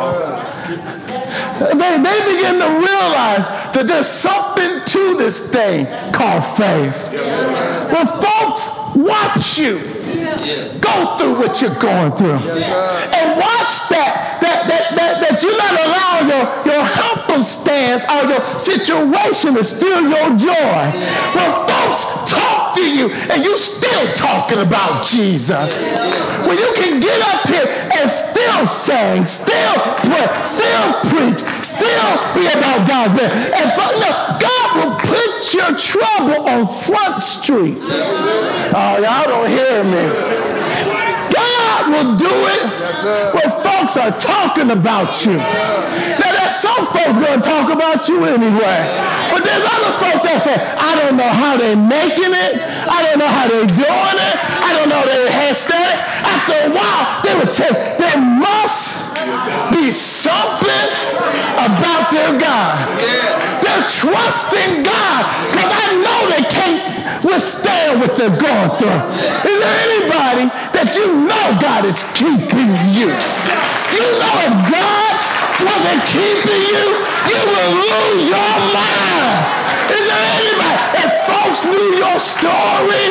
They, 1.56 1.72
they 1.72 2.18
begin 2.36 2.60
to 2.60 2.68
realize 2.68 3.44
that 3.72 3.84
there's 3.86 4.06
something 4.06 4.84
to 4.84 5.16
this 5.16 5.50
thing 5.50 5.86
called 6.12 6.44
faith. 6.44 7.12
When 7.88 8.06
folks 8.06 8.68
watch 8.92 9.56
you 9.56 9.80
go 10.80 11.16
through 11.16 11.38
what 11.40 11.60
you're 11.62 11.78
going 11.80 12.12
through 12.12 12.36
and 12.36 13.26
watch 13.40 13.74
that, 13.88 14.38
that, 14.40 14.68
that, 14.68 14.84
that, 14.96 15.14
that 15.20 15.42
you're 15.42 15.56
not 15.56 15.74
allowing 15.80 16.28
your, 16.28 16.44
your 16.76 16.84
happenstance 16.84 18.04
or 18.04 18.28
your 18.28 18.42
situation 18.58 19.54
to 19.54 19.64
steal 19.64 20.02
your 20.02 20.36
joy. 20.36 20.80
When 21.32 21.50
folks 21.64 22.04
talk 22.28 22.65
to 22.76 22.84
you 22.84 23.10
and 23.32 23.44
you 23.44 23.56
still 23.58 24.12
talking 24.12 24.60
about 24.60 25.04
Jesus. 25.04 25.78
When 26.46 26.56
you 26.58 26.70
can 26.76 27.00
get 27.00 27.20
up 27.32 27.48
here 27.48 27.66
and 27.66 28.06
still 28.08 28.66
sing, 28.66 29.24
still 29.24 29.76
pray, 30.04 30.28
still 30.44 30.88
preach, 31.08 31.40
still 31.64 32.12
be 32.36 32.44
about 32.52 32.86
God's 32.86 33.14
man. 33.16 33.30
And 33.56 33.68
no, 34.00 34.10
God 34.38 34.68
will 34.76 34.94
put 35.00 35.54
your 35.54 35.72
trouble 35.76 36.48
on 36.48 36.68
Front 36.84 37.22
Street. 37.22 37.78
Oh, 37.80 38.94
y'all 39.00 39.26
don't 39.26 39.48
hear 39.48 39.82
me. 39.84 40.46
God 41.32 41.82
will 41.90 42.16
do 42.16 42.30
it 42.30 42.62
when 43.34 43.48
folks 43.62 43.96
are 43.96 44.12
talking 44.18 44.70
about 44.70 45.24
you. 45.24 45.36
Now, 45.36 46.25
some 46.52 46.86
folks 46.90 47.18
to 47.18 47.40
talk 47.42 47.72
about 47.72 48.08
you 48.08 48.24
anyway. 48.24 48.78
But 49.32 49.42
there's 49.44 49.66
other 49.66 49.92
folks 50.00 50.22
that 50.26 50.38
say, 50.42 50.56
I 50.56 50.92
don't 50.96 51.16
know 51.16 51.28
how 51.28 51.56
they're 51.56 51.76
making 51.76 52.32
it. 52.32 52.52
I 52.86 53.02
don't 53.04 53.18
know 53.18 53.30
how 53.30 53.46
they're 53.48 53.68
doing 53.68 54.18
it. 54.18 54.36
I 54.62 54.70
don't 54.76 54.88
know 54.88 55.02
their 55.04 55.28
hairstyle. 55.28 55.96
After 56.24 56.56
a 56.66 56.70
while, 56.72 57.04
they 57.22 57.34
would 57.36 57.52
say, 57.52 57.68
there 57.98 58.18
must 58.18 59.06
be 59.72 59.90
something 59.90 60.88
about 61.58 62.10
their 62.14 62.38
God. 62.38 62.74
They're 63.62 63.86
trusting 63.88 64.86
God 64.86 65.22
because 65.50 65.72
I 65.74 65.86
know 65.98 66.20
they 66.30 66.44
can't 66.46 67.24
withstand 67.24 68.00
what 68.00 68.14
they're 68.14 68.30
going 68.30 68.70
through. 68.78 69.00
Is 69.42 69.56
there 69.58 69.78
anybody 69.90 70.46
that 70.76 70.94
you 70.94 71.26
know 71.26 71.44
God 71.58 71.84
is 71.84 72.06
keeping 72.14 72.70
you? 72.94 73.10
You 73.10 74.06
know 74.20 74.34
if 74.46 74.54
God 74.70 75.35
wasn't 75.62 76.02
keeping 76.04 76.62
you, 76.68 76.84
you 77.32 77.40
will 77.48 77.72
lose 77.80 78.28
your 78.28 78.54
mind. 78.74 79.56
Is 79.88 80.02
there 80.04 80.26
anybody 80.36 80.82
that 80.98 81.10
folks 81.24 81.64
knew 81.64 81.88
your 81.96 82.18
story? 82.18 83.04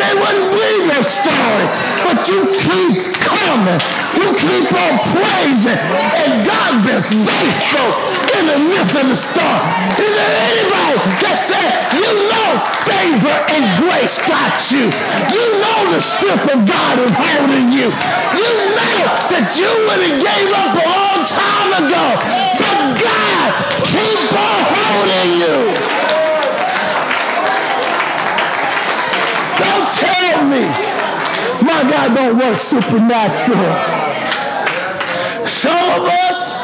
They 0.00 0.12
wouldn't 0.16 0.48
believe 0.50 0.84
your 0.90 1.04
story. 1.04 1.66
But 2.02 2.26
you 2.26 2.50
keep 2.58 3.12
coming. 3.22 3.80
You 4.18 4.34
keep 4.34 4.66
on 4.72 4.94
praising. 5.14 5.78
And 6.26 6.42
God's 6.42 6.80
been 6.82 7.04
faithful 7.04 7.90
in 8.34 8.42
the 8.48 8.58
midst 8.72 8.96
of 8.96 9.06
the 9.06 9.18
storm. 9.18 9.62
Is 10.00 10.10
there 10.10 10.34
anybody 10.50 10.98
that 11.22 11.36
said, 11.38 11.70
you 11.94 12.10
know 12.32 12.81
favor 13.02 13.36
and 13.50 13.64
grace 13.82 14.18
got 14.30 14.54
you. 14.70 14.86
You 15.34 15.44
know 15.58 15.78
the 15.90 16.00
strength 16.00 16.46
of 16.54 16.62
God 16.62 16.94
is 17.02 17.10
holding 17.10 17.74
you. 17.74 17.90
You 18.38 18.50
know 18.78 18.98
that 19.26 19.46
you 19.58 19.66
would 19.66 20.02
have 20.06 20.18
gave 20.22 20.50
up 20.54 20.70
a 20.78 20.86
long 20.86 21.20
time 21.26 21.70
ago. 21.82 22.06
But 22.62 22.78
God 23.02 23.50
keep 23.82 24.22
on 24.30 24.60
holding 24.70 25.30
you. 25.42 25.58
Don't 29.58 29.88
tell 29.98 30.38
me 30.46 30.64
my 31.62 31.82
God 31.90 32.14
don't 32.14 32.38
work 32.38 32.60
supernatural. 32.60 33.72
Some 35.46 35.90
of 35.90 36.06
us, 36.06 36.54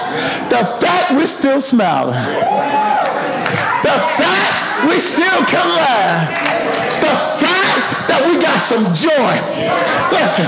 the 0.51 0.65
fact 0.87 1.13
we're 1.13 1.27
still 1.27 1.61
smiling, 1.61 2.15
the 3.83 3.99
fact 4.19 4.58
we 4.87 5.01
still 5.01 5.43
can 5.47 5.67
laugh, 5.67 6.29
the 7.03 7.15
fact 7.43 8.07
that 8.07 8.23
we 8.27 8.39
got 8.39 8.59
some 8.63 8.87
joy. 8.95 9.35
Listen, 10.15 10.47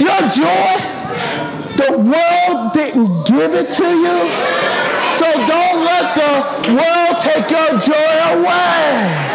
your 0.00 0.20
joy, 0.32 0.72
the 1.76 1.98
world 1.98 2.72
didn't 2.72 3.26
give 3.26 3.52
it 3.52 3.70
to 3.72 3.84
you. 3.84 4.18
So 5.18 5.28
don't 5.46 5.84
let 5.84 6.14
the 6.16 6.32
world 6.72 7.20
take 7.20 7.50
your 7.50 7.78
joy 7.80 8.14
away. 8.32 9.34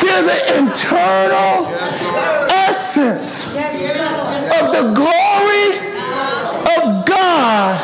There's 0.00 0.26
an 0.26 0.66
internal 0.66 1.66
essence 2.50 3.46
of 3.46 4.72
the 4.74 4.92
glory 4.94 5.78
of 6.76 7.06
God 7.06 7.78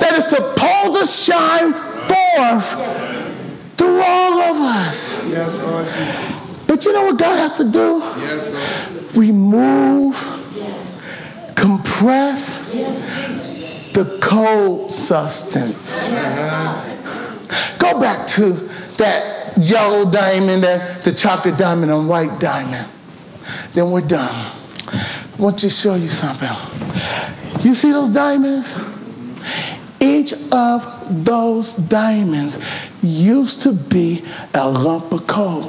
that 0.00 0.14
is 0.16 0.28
supposed 0.28 0.98
to 0.98 1.06
shine 1.06 1.72
forth 1.72 3.09
through 3.80 4.02
all 4.02 4.38
of 4.38 4.56
us. 4.58 5.26
Yes, 5.26 5.56
Lord 5.56 5.86
Jesus. 5.86 6.66
But 6.66 6.84
you 6.84 6.92
know 6.92 7.04
what 7.04 7.18
God 7.18 7.38
has 7.38 7.56
to 7.56 7.64
do? 7.64 7.98
Yes, 8.18 8.92
Lord. 9.00 9.16
Remove, 9.16 10.14
compress 11.56 12.58
the 13.94 14.18
cold 14.20 14.92
substance. 14.92 16.06
Go 17.78 17.98
back 17.98 18.26
to 18.28 18.52
that 18.98 19.56
yellow 19.56 20.10
diamond, 20.10 20.62
that 20.62 21.02
the 21.02 21.12
chocolate 21.12 21.56
diamond 21.56 21.90
and 21.90 22.06
white 22.06 22.38
diamond. 22.38 22.86
Then 23.72 23.90
we're 23.90 24.02
done. 24.02 24.52
I 24.92 25.36
want 25.38 25.58
to 25.60 25.70
show 25.70 25.94
you 25.94 26.10
something. 26.10 26.48
You 27.62 27.74
see 27.74 27.92
those 27.92 28.12
diamonds? 28.12 28.74
Each 30.00 30.32
of 30.50 31.24
those 31.24 31.74
diamonds 31.74 32.58
used 33.02 33.62
to 33.62 33.72
be 33.72 34.24
a 34.54 34.68
lump 34.68 35.12
of 35.12 35.26
coal. 35.26 35.60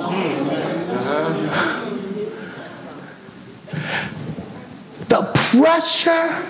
The 5.09 5.29
pressure 5.51 6.45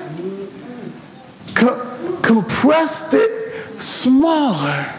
co- 1.55 2.19
compressed 2.21 3.15
it 3.15 3.81
smaller. 3.81 4.93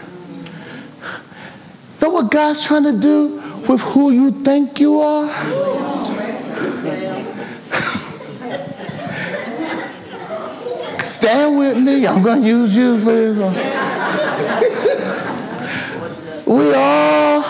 Know 2.01 2.09
what 2.09 2.29
God's 2.29 2.65
trying 2.65 2.83
to 2.83 2.91
do 2.91 3.41
with 3.69 3.79
who 3.79 4.11
you 4.11 4.31
think 4.43 4.81
you 4.81 4.99
are? 4.99 5.82
Stand 11.03 11.57
with 11.57 11.77
me. 11.77 12.07
I'm 12.07 12.23
going 12.23 12.41
to 12.41 12.47
use 12.47 12.75
you 12.75 12.97
for 12.97 13.11
this 13.11 13.37
one. 13.37 13.53
we 16.57 16.73
all 16.73 17.41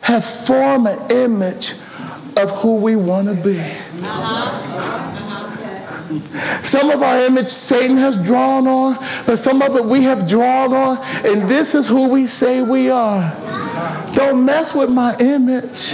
have 0.00 0.24
formed 0.24 0.88
an 0.88 1.10
image 1.10 1.74
of 2.36 2.50
who 2.60 2.76
we 2.76 2.96
want 2.96 3.28
to 3.28 3.34
be. 3.34 3.62
Some 6.64 6.90
of 6.90 7.02
our 7.02 7.20
image 7.20 7.48
Satan 7.48 7.96
has 7.96 8.16
drawn 8.16 8.66
on, 8.66 8.96
but 9.26 9.36
some 9.36 9.62
of 9.62 9.76
it 9.76 9.84
we 9.84 10.02
have 10.02 10.28
drawn 10.28 10.72
on, 10.72 10.98
and 11.24 11.48
this 11.48 11.74
is 11.74 11.86
who 11.86 12.08
we 12.08 12.26
say 12.26 12.62
we 12.62 12.90
are. 12.90 13.32
Don't 14.14 14.44
mess 14.44 14.74
with 14.74 14.90
my 14.90 15.16
image. 15.18 15.92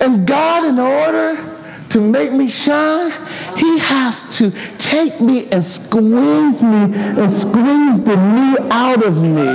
And 0.00 0.26
God, 0.26 0.64
in 0.64 0.78
order 0.78 1.57
to 1.90 2.00
make 2.00 2.32
me 2.32 2.48
shine, 2.48 3.10
He 3.56 3.78
has 3.78 4.36
to 4.38 4.50
take 4.78 5.20
me 5.20 5.48
and 5.50 5.64
squeeze 5.64 6.62
me 6.62 6.94
and 6.94 7.32
squeeze 7.32 8.02
the 8.02 8.16
me 8.16 8.56
out 8.70 9.04
of 9.04 9.22
me 9.22 9.46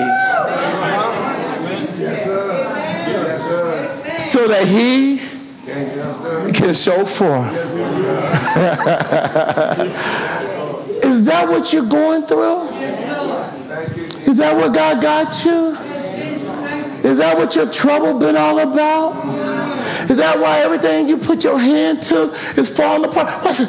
so 4.20 4.48
that 4.48 4.68
He 4.68 5.20
can 6.54 6.74
show 6.74 7.06
forth. 7.06 7.54
Is 11.04 11.26
that 11.26 11.48
what 11.48 11.72
you're 11.72 11.86
going 11.86 12.26
through? 12.26 12.68
Is 14.26 14.38
that 14.38 14.56
what 14.56 14.74
God 14.74 15.02
got 15.02 15.46
you? 15.46 15.78
Is 17.08 17.18
that 17.18 17.38
what 17.38 17.56
your 17.56 17.70
trouble 17.70 18.18
been 18.18 18.38
all 18.38 18.60
about? 18.60 19.53
Is 20.14 20.20
that 20.20 20.38
why 20.38 20.60
everything 20.60 21.08
you 21.08 21.18
put 21.18 21.44
your 21.44 21.58
hand 21.58 22.04
to 22.04 22.30
is 22.56 22.70
falling 22.78 23.04
apart? 23.04 23.44
Watch 23.44 23.58
this. 23.58 23.68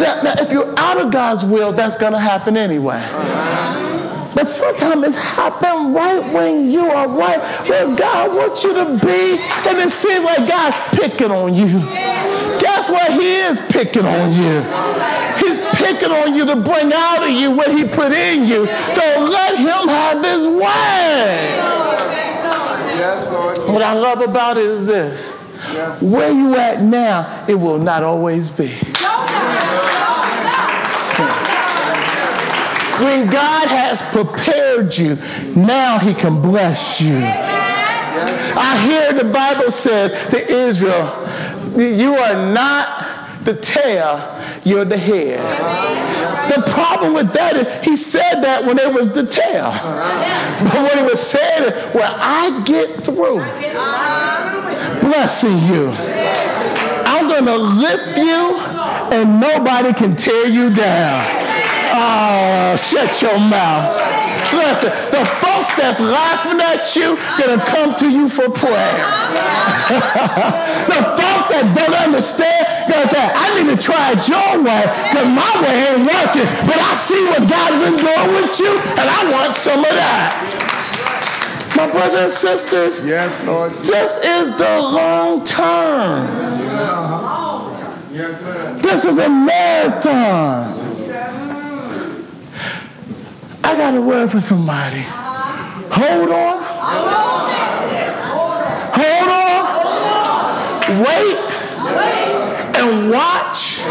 Now, 0.00 0.22
now, 0.22 0.34
if 0.38 0.52
you're 0.52 0.72
out 0.78 1.00
of 1.00 1.10
God's 1.10 1.44
will, 1.44 1.72
that's 1.72 1.96
going 1.96 2.12
to 2.12 2.18
happen 2.20 2.56
anyway. 2.56 3.02
But 4.32 4.44
sometimes 4.46 5.08
it 5.08 5.16
happens 5.16 5.92
right 5.92 6.32
when 6.32 6.70
you 6.70 6.84
are 6.84 7.08
right 7.08 7.40
where 7.68 7.96
God 7.96 8.36
wants 8.36 8.62
you 8.62 8.72
to 8.72 8.84
be, 9.04 9.42
and 9.66 9.78
it 9.78 9.90
seems 9.90 10.24
like 10.24 10.48
God's 10.48 10.76
picking 10.96 11.32
on 11.32 11.54
you. 11.54 11.80
Guess 12.60 12.88
what? 12.88 13.10
He 13.14 13.34
is 13.34 13.58
picking 13.72 14.06
on 14.06 14.30
you. 14.30 14.62
He's 15.42 15.58
picking 15.74 16.12
on 16.12 16.36
you 16.36 16.46
to 16.46 16.54
bring 16.54 16.92
out 16.94 17.24
of 17.24 17.30
you 17.30 17.50
what 17.50 17.72
He 17.72 17.82
put 17.82 18.12
in 18.12 18.46
you. 18.46 18.64
So 18.94 19.26
let 19.28 19.58
Him 19.58 19.88
have 19.88 20.24
His 20.24 20.46
way. 20.46 21.50
Yes, 22.94 23.26
Lord. 23.26 23.58
What 23.74 23.82
I 23.82 23.94
love 23.94 24.20
about 24.20 24.56
it 24.56 24.66
is 24.66 24.86
this 24.86 25.39
Yes. 25.72 26.02
where 26.02 26.32
you 26.32 26.56
at 26.56 26.82
now, 26.82 27.44
it 27.48 27.54
will 27.54 27.78
not 27.78 28.02
always 28.02 28.50
be. 28.50 28.68
When 33.00 33.30
God 33.30 33.68
has 33.68 34.02
prepared 34.02 34.96
you, 34.96 35.16
now 35.56 35.98
He 35.98 36.12
can 36.12 36.42
bless 36.42 37.00
you. 37.00 37.16
I 37.16 38.86
hear 38.86 39.12
the 39.14 39.32
Bible 39.32 39.70
says 39.70 40.12
to 40.30 40.52
Israel, 40.52 41.06
you 41.78 42.14
are 42.14 42.52
not 42.52 43.44
the 43.44 43.54
tail, 43.54 44.18
you're 44.64 44.84
the 44.84 44.98
head. 44.98 45.38
The 46.50 46.62
problem 46.70 47.14
with 47.14 47.32
that 47.32 47.56
is 47.56 47.86
he 47.86 47.96
said 47.96 48.42
that 48.42 48.64
when 48.64 48.78
it 48.78 48.92
was 48.92 49.12
the 49.12 49.24
tail. 49.26 49.70
But 49.70 50.82
when 50.82 50.98
he 50.98 51.04
was 51.04 51.20
saying 51.20 51.68
it, 51.68 51.94
when 51.94 52.10
I 52.10 52.62
get 52.64 53.04
through 53.04 53.40
blessing 55.00 55.58
you, 55.70 55.92
I'm 57.06 57.28
going 57.28 57.46
to 57.46 57.56
lift 57.56 58.18
you 58.18 58.56
and 59.16 59.40
nobody 59.40 59.92
can 59.92 60.16
tear 60.16 60.46
you 60.46 60.74
down. 60.74 61.24
Oh, 61.92 62.76
shut 62.76 63.20
your 63.22 63.38
mouth. 63.38 63.96
Listen, 64.52 64.90
the 65.10 65.24
folks 65.60 65.74
that's 65.76 66.00
laughing 66.00 66.60
at 66.60 66.96
you 66.96 67.16
gonna 67.38 67.64
come 67.64 67.94
to 67.94 68.10
you 68.10 68.28
for 68.28 68.48
prayer. 68.48 68.96
the 70.88 71.00
folks 71.20 71.48
that 71.52 71.72
don't 71.76 71.94
understand 71.94 72.88
gonna 72.88 73.06
say, 73.08 73.20
I 73.20 73.60
need 73.60 73.76
to 73.76 73.80
try 73.80 74.12
it 74.16 74.24
your 74.28 74.62
way 74.64 74.84
because 75.10 75.28
my 75.28 75.52
way 75.60 75.74
ain't 75.92 76.04
working. 76.08 76.48
But 76.64 76.78
I 76.80 76.92
see 76.94 77.20
what 77.28 77.44
God's 77.48 77.76
been 77.84 77.98
doing 78.00 78.30
with 78.40 78.60
you, 78.60 78.72
and 78.72 79.06
I 79.08 79.20
want 79.32 79.52
some 79.52 79.80
of 79.80 79.92
that. 79.92 80.56
My 81.76 81.90
brothers 81.90 82.20
and 82.20 82.32
sisters, 82.32 83.04
Yes, 83.04 83.30
Lord. 83.46 83.72
this 83.84 84.16
is 84.16 84.56
the 84.56 84.80
long 84.80 85.44
term. 85.44 86.26
Yes, 88.12 88.40
sir. 88.40 88.78
This 88.82 89.04
is 89.04 89.18
a 89.18 89.28
marathon. 89.28 90.80
I 93.62 93.76
got 93.76 93.94
a 93.94 94.00
word 94.00 94.30
for 94.30 94.40
somebody. 94.40 95.04
Hold 95.92 96.30
on. 96.30 96.62
Hold 98.94 99.28
on. 99.28 99.60
Wait 101.02 101.38
and 102.78 103.10
watch 103.10 103.82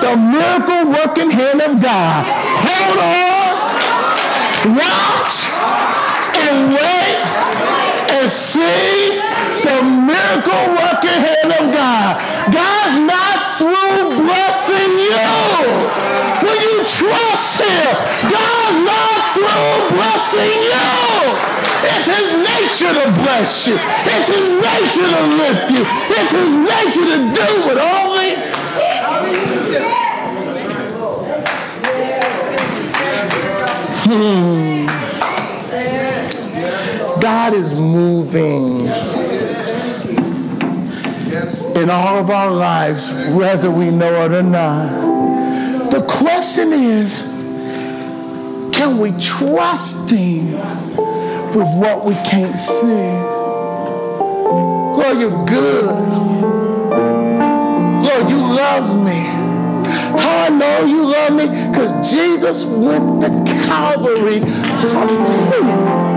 the 0.00 0.16
miracle 0.16 0.90
working 0.90 1.30
hand 1.30 1.60
of 1.60 1.82
God. 1.82 2.24
Hold 2.62 2.98
on. 2.98 3.32
Watch 4.78 5.50
and 6.38 6.70
wait 6.70 7.18
and 8.14 8.28
see 8.30 9.18
the 9.66 9.82
miracle 9.82 10.64
working 10.78 11.18
hand 11.18 11.50
of 11.50 11.74
God. 11.74 12.14
God's 12.52 12.96
not 13.10 13.58
through 13.58 14.22
blessing 14.22 14.92
you. 15.02 15.18
When 16.46 16.58
you 16.62 16.78
trust 16.86 17.60
Him, 17.60 17.90
God's 18.30 18.78
not 18.86 19.11
through 19.34 19.96
blessing 19.96 20.56
you. 20.62 21.52
It's 21.84 22.06
His 22.06 22.28
nature 22.32 22.92
to 22.92 23.06
bless 23.22 23.66
you. 23.66 23.76
It's 23.78 24.28
His 24.28 24.48
nature 24.50 25.08
to 25.08 25.22
lift 25.40 25.70
you. 25.70 25.82
It's 26.12 26.32
His 26.32 26.54
nature 26.54 27.06
to 27.10 27.18
do 27.32 27.48
what 27.66 27.78
only 27.78 28.36
hmm. 34.04 34.86
God 37.20 37.54
is 37.54 37.74
moving 37.74 38.88
in 41.76 41.90
all 41.90 42.18
of 42.18 42.30
our 42.30 42.50
lives, 42.50 43.10
whether 43.34 43.70
we 43.70 43.90
know 43.90 44.24
it 44.24 44.32
or 44.32 44.42
not. 44.42 45.90
The 45.90 46.04
question 46.06 46.72
is, 46.72 47.31
can 48.82 48.98
we 48.98 49.12
trust 49.12 50.10
Him 50.10 50.54
with 51.54 51.68
what 51.78 52.04
we 52.04 52.14
can't 52.14 52.58
see? 52.58 52.84
Lord, 54.98 55.18
you're 55.20 55.44
good. 55.44 55.86
Lord, 58.02 58.28
you 58.28 58.38
love 58.38 59.04
me. 59.04 59.20
How 60.20 60.46
I 60.46 60.48
know 60.48 60.84
you 60.84 61.04
love 61.04 61.32
me? 61.32 61.46
Because 61.70 62.10
Jesus 62.10 62.64
went 62.64 63.20
to 63.20 63.28
Calvary 63.66 64.40
for 64.40 65.06
me. 65.06 66.11